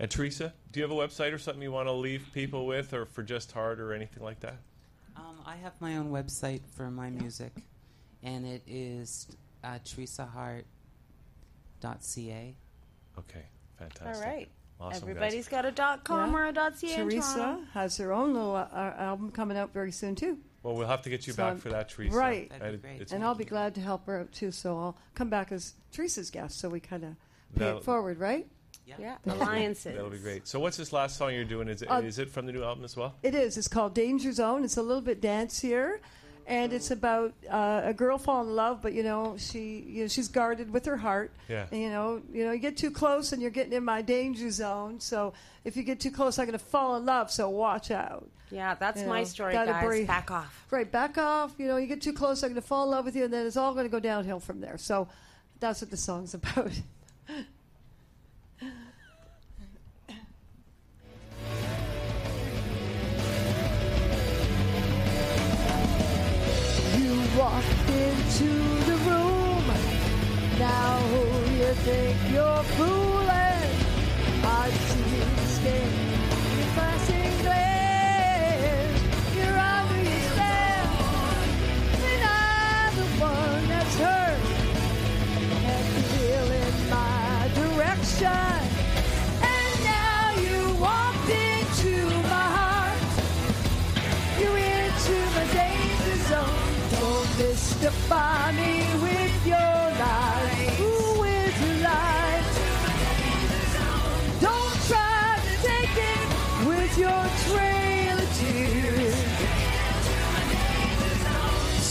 and 0.00 0.10
Teresa, 0.10 0.52
do 0.72 0.80
you 0.80 0.84
have 0.84 0.90
a 0.90 0.96
website 1.00 1.32
or 1.32 1.38
something 1.38 1.62
you 1.62 1.70
want 1.70 1.86
to 1.86 1.92
leave 1.92 2.26
people 2.34 2.66
with, 2.66 2.92
or 2.92 3.06
for 3.06 3.22
Just 3.22 3.52
Heart 3.52 3.78
or 3.78 3.92
anything 3.92 4.24
like 4.24 4.40
that? 4.40 4.56
Um, 5.16 5.38
I 5.46 5.54
have 5.54 5.80
my 5.80 5.98
own 5.98 6.10
website 6.10 6.62
for 6.74 6.90
my 6.90 7.10
music, 7.10 7.52
and 8.24 8.44
it 8.44 8.64
is 8.66 9.28
uh, 9.62 9.78
teresahart.ca. 9.84 10.64
Okay, 13.18 13.44
fantastic. 13.78 14.16
All 14.16 14.20
right. 14.20 14.48
Awesome, 14.80 14.90
guys. 14.92 15.02
Everybody's 15.02 15.48
got 15.48 15.64
a 15.64 15.70
dot 15.72 16.04
com 16.04 16.30
Yeah. 16.32 16.38
or 16.38 16.44
a 16.46 16.52
dot 16.52 16.78
ca. 16.78 16.92
in 16.94 17.00
Teresa 17.08 17.34
Toronto. 17.34 17.64
has 17.74 17.96
her 17.96 18.12
own 18.12 18.32
little 18.34 18.54
uh, 18.54 18.68
uh, 18.72 18.94
album 18.98 19.30
coming 19.32 19.56
out 19.56 19.72
very 19.72 19.90
soon, 19.92 20.14
too. 20.14 20.38
Well, 20.62 20.74
we'll 20.74 20.86
have 20.86 21.02
to 21.02 21.10
get 21.10 21.26
you 21.26 21.32
So 21.32 21.38
back 21.38 21.46
I'm- 21.48 21.58
for 21.58 21.68
that, 21.70 21.88
Teresa. 21.88 22.16
right. 22.16 22.48
That'd 22.50 22.62
be 22.62 22.72
And 22.74 22.82
great. 22.82 22.94
it's- 22.96 23.12
And 23.12 23.24
I'll 23.24 23.34
be 23.34 23.44
glad 23.44 23.74
to 23.76 23.80
help 23.80 24.06
her 24.06 24.20
out, 24.20 24.32
too. 24.32 24.50
So 24.52 24.76
I'll 24.78 24.96
come 25.14 25.30
back 25.30 25.50
as 25.52 25.74
Teresa's 25.92 26.30
guest 26.30 26.58
so 26.58 26.68
we 26.68 26.80
kind 26.80 27.04
of 27.04 27.10
pay 27.54 27.60
That'll- 27.64 27.78
it 27.78 27.84
forward, 27.84 28.18
right? 28.18 28.46
Yeah, 28.86 29.16
That'll 29.24 29.40
be- 29.40 29.44
alliances. 29.44 29.94
That'll 29.96 30.10
be 30.10 30.18
great. 30.18 30.46
So, 30.48 30.58
what's 30.60 30.78
this 30.78 30.94
last 30.94 31.16
song 31.18 31.34
you're 31.34 31.44
doing? 31.44 31.68
Is 31.68 31.82
it, 31.82 31.90
Uh, 31.90 32.00
is 32.00 32.18
it 32.18 32.30
from 32.30 32.46
the 32.46 32.52
new 32.52 32.62
album 32.64 32.84
as 32.84 32.96
well? 32.96 33.16
It 33.22 33.34
is. 33.34 33.58
It's 33.58 33.68
called 33.68 33.94
Danger 33.94 34.32
Zone. 34.32 34.64
It's 34.64 34.78
a 34.78 34.82
little 34.82 35.02
bit 35.02 35.20
dancier, 35.20 35.98
and 36.48 36.72
it's 36.72 36.90
about 36.90 37.34
uh, 37.48 37.82
a 37.84 37.94
girl 37.94 38.18
falling 38.18 38.48
in 38.48 38.56
love, 38.56 38.80
but 38.82 38.94
you 38.94 39.02
know 39.04 39.36
she 39.38 39.84
you 39.86 40.02
know, 40.02 40.08
she's 40.08 40.26
guarded 40.28 40.72
with 40.72 40.86
her 40.86 40.96
heart. 40.96 41.30
Yeah. 41.48 41.66
And, 41.70 41.80
you 41.80 41.90
know, 41.90 42.22
you 42.32 42.44
know, 42.44 42.52
you 42.52 42.58
get 42.58 42.76
too 42.76 42.90
close 42.90 43.32
and 43.32 43.40
you're 43.40 43.50
getting 43.50 43.74
in 43.74 43.84
my 43.84 44.02
danger 44.02 44.50
zone. 44.50 44.98
So 44.98 45.34
if 45.64 45.76
you 45.76 45.82
get 45.82 46.00
too 46.00 46.10
close, 46.10 46.38
I'm 46.38 46.46
going 46.46 46.58
to 46.58 46.64
fall 46.64 46.96
in 46.96 47.04
love. 47.04 47.30
So 47.30 47.48
watch 47.50 47.90
out. 47.90 48.26
Yeah, 48.50 48.74
that's 48.74 49.02
You 49.02 49.08
my 49.08 49.18
know, 49.20 49.24
story, 49.24 49.52
gotta 49.52 49.72
guys. 49.72 49.84
breathe. 49.84 50.06
Back 50.06 50.30
off. 50.30 50.66
Right, 50.70 50.90
back 50.90 51.18
off. 51.18 51.52
You 51.58 51.66
know, 51.66 51.76
you 51.76 51.86
get 51.86 52.00
too 52.00 52.14
close, 52.14 52.42
I'm 52.42 52.50
going 52.50 52.62
to 52.62 52.66
fall 52.66 52.84
in 52.84 52.90
love 52.90 53.04
with 53.04 53.14
you, 53.14 53.24
and 53.24 53.32
then 53.32 53.46
it's 53.46 53.58
all 53.58 53.74
going 53.74 53.84
to 53.84 53.90
go 53.90 54.00
downhill 54.00 54.40
from 54.40 54.60
there. 54.60 54.78
So 54.78 55.06
that's 55.60 55.82
what 55.82 55.90
the 55.90 55.98
song's 55.98 56.32
about. 56.40 56.72
Walked 67.38 67.88
into 67.88 68.48
the 68.88 68.96
room. 69.06 69.64
Now 70.58 70.98
who 71.10 71.52
you 71.54 71.72
think 71.84 72.16
you're 72.32 72.62
fooling? 72.74 73.17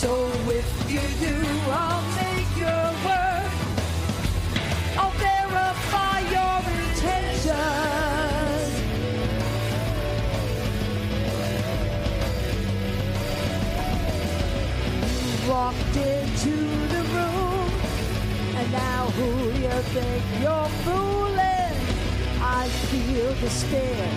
So 0.08 0.32
if 0.48 0.92
you 0.92 1.02
do, 1.20 1.44
I'll 1.72 2.07
who 19.18 19.50
you 19.64 19.78
think 19.96 20.24
you're 20.42 20.72
fooling? 20.86 21.76
I 22.40 22.68
feel 22.90 23.30
the 23.42 23.50
stare 23.50 24.12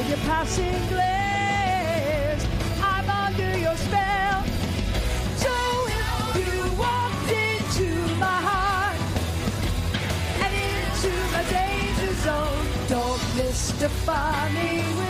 in 0.00 0.08
your 0.08 0.22
passing 0.28 0.78
glance. 0.88 2.42
I'm 2.82 3.08
under 3.24 3.58
your 3.58 3.76
spell. 3.76 4.38
So 5.44 5.52
you 6.40 6.56
walked 6.84 7.30
into 7.30 7.88
my 8.24 8.38
heart 8.48 8.98
and 10.42 10.52
into 10.68 11.12
my 11.34 11.44
danger 11.58 12.14
zone, 12.24 12.66
don't 12.88 13.22
mystify 13.36 14.48
me 14.52 15.05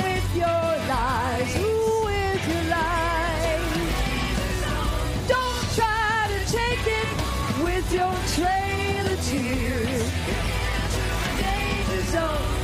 zone. 12.16 12.55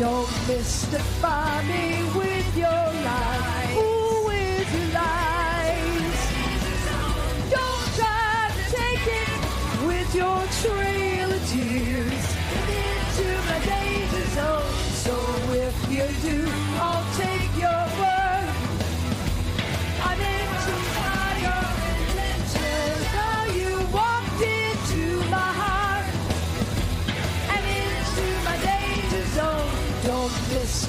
Don't 0.00 0.48
mystify 0.48 1.62
me 1.64 2.02
with 2.16 2.56
your 2.56 2.99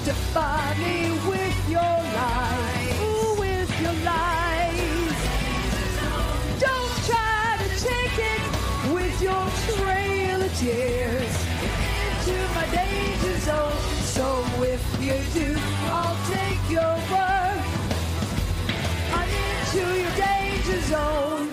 mystify 0.03 0.73
me 0.77 1.11
with 1.29 1.69
your 1.69 1.79
lies. 1.79 3.01
Ooh, 3.01 3.39
with 3.39 3.81
your 3.81 3.93
lies. 4.03 5.17
Don't 6.59 6.91
try 7.05 7.57
to 7.59 7.69
take 7.79 8.17
it 8.17 8.93
with 8.93 9.21
your 9.21 9.47
trail 9.67 10.41
of 10.41 10.57
tears 10.57 11.45
into 12.01 12.35
my 12.55 12.65
danger 12.71 13.37
zone. 13.41 13.77
So 14.01 14.43
if 14.63 14.83
you 14.99 15.21
do, 15.39 15.55
I'll 15.85 16.17
take 16.31 16.61
your 16.67 16.95
word. 17.11 17.61
I'm 19.13 19.29
into 19.29 19.83
your 20.01 20.15
danger 20.15 20.81
zone. 20.81 21.49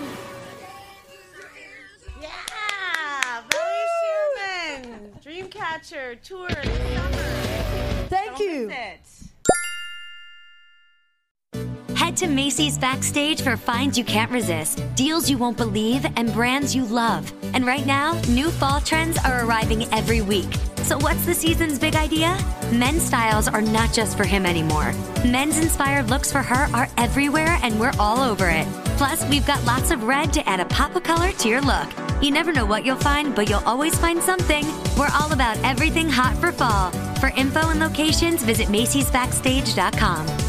Yeah, 2.19 3.43
Valerie 3.51 3.89
Shearman, 3.99 5.11
Dreamcatcher 5.23 6.19
tour. 6.23 6.49
Don't 6.49 7.68
Head 11.95 12.17
to 12.17 12.27
Macy's 12.27 12.77
Backstage 12.77 13.41
for 13.41 13.55
finds 13.55 13.97
you 13.97 14.03
can't 14.03 14.31
resist, 14.31 14.83
deals 14.95 15.29
you 15.29 15.37
won't 15.37 15.57
believe, 15.57 16.05
and 16.15 16.33
brands 16.33 16.75
you 16.75 16.85
love. 16.85 17.31
And 17.53 17.65
right 17.65 17.85
now, 17.85 18.19
new 18.29 18.49
fall 18.49 18.81
trends 18.81 19.17
are 19.19 19.45
arriving 19.45 19.83
every 19.93 20.21
week. 20.21 20.51
So, 20.83 20.97
what's 20.97 21.25
the 21.25 21.33
season's 21.33 21.77
big 21.77 21.95
idea? 21.95 22.37
Men's 22.71 23.03
styles 23.03 23.47
are 23.47 23.61
not 23.61 23.93
just 23.93 24.17
for 24.17 24.25
him 24.25 24.45
anymore. 24.45 24.91
Men's 25.23 25.59
inspired 25.59 26.09
looks 26.09 26.31
for 26.31 26.41
her 26.41 26.67
are 26.75 26.89
everywhere, 26.97 27.59
and 27.61 27.79
we're 27.79 27.93
all 27.99 28.19
over 28.19 28.49
it. 28.49 28.65
Plus, 28.97 29.23
we've 29.29 29.45
got 29.45 29.63
lots 29.65 29.91
of 29.91 30.03
red 30.03 30.33
to 30.33 30.49
add 30.49 30.59
a 30.59 30.65
pop 30.65 30.95
of 30.95 31.03
color 31.03 31.31
to 31.33 31.47
your 31.47 31.61
look. 31.61 32.08
You 32.21 32.31
never 32.31 32.51
know 32.51 32.65
what 32.65 32.85
you'll 32.85 32.97
find, 32.97 33.33
but 33.33 33.49
you'll 33.49 33.63
always 33.65 33.97
find 33.97 34.21
something. 34.21 34.65
We're 34.97 35.09
all 35.19 35.31
about 35.31 35.57
everything 35.63 36.09
hot 36.09 36.35
for 36.37 36.51
fall. 36.51 36.91
For 37.15 37.29
info 37.29 37.69
and 37.69 37.79
locations, 37.79 38.43
visit 38.43 38.67
Macy'sBackstage.com. 38.67 40.48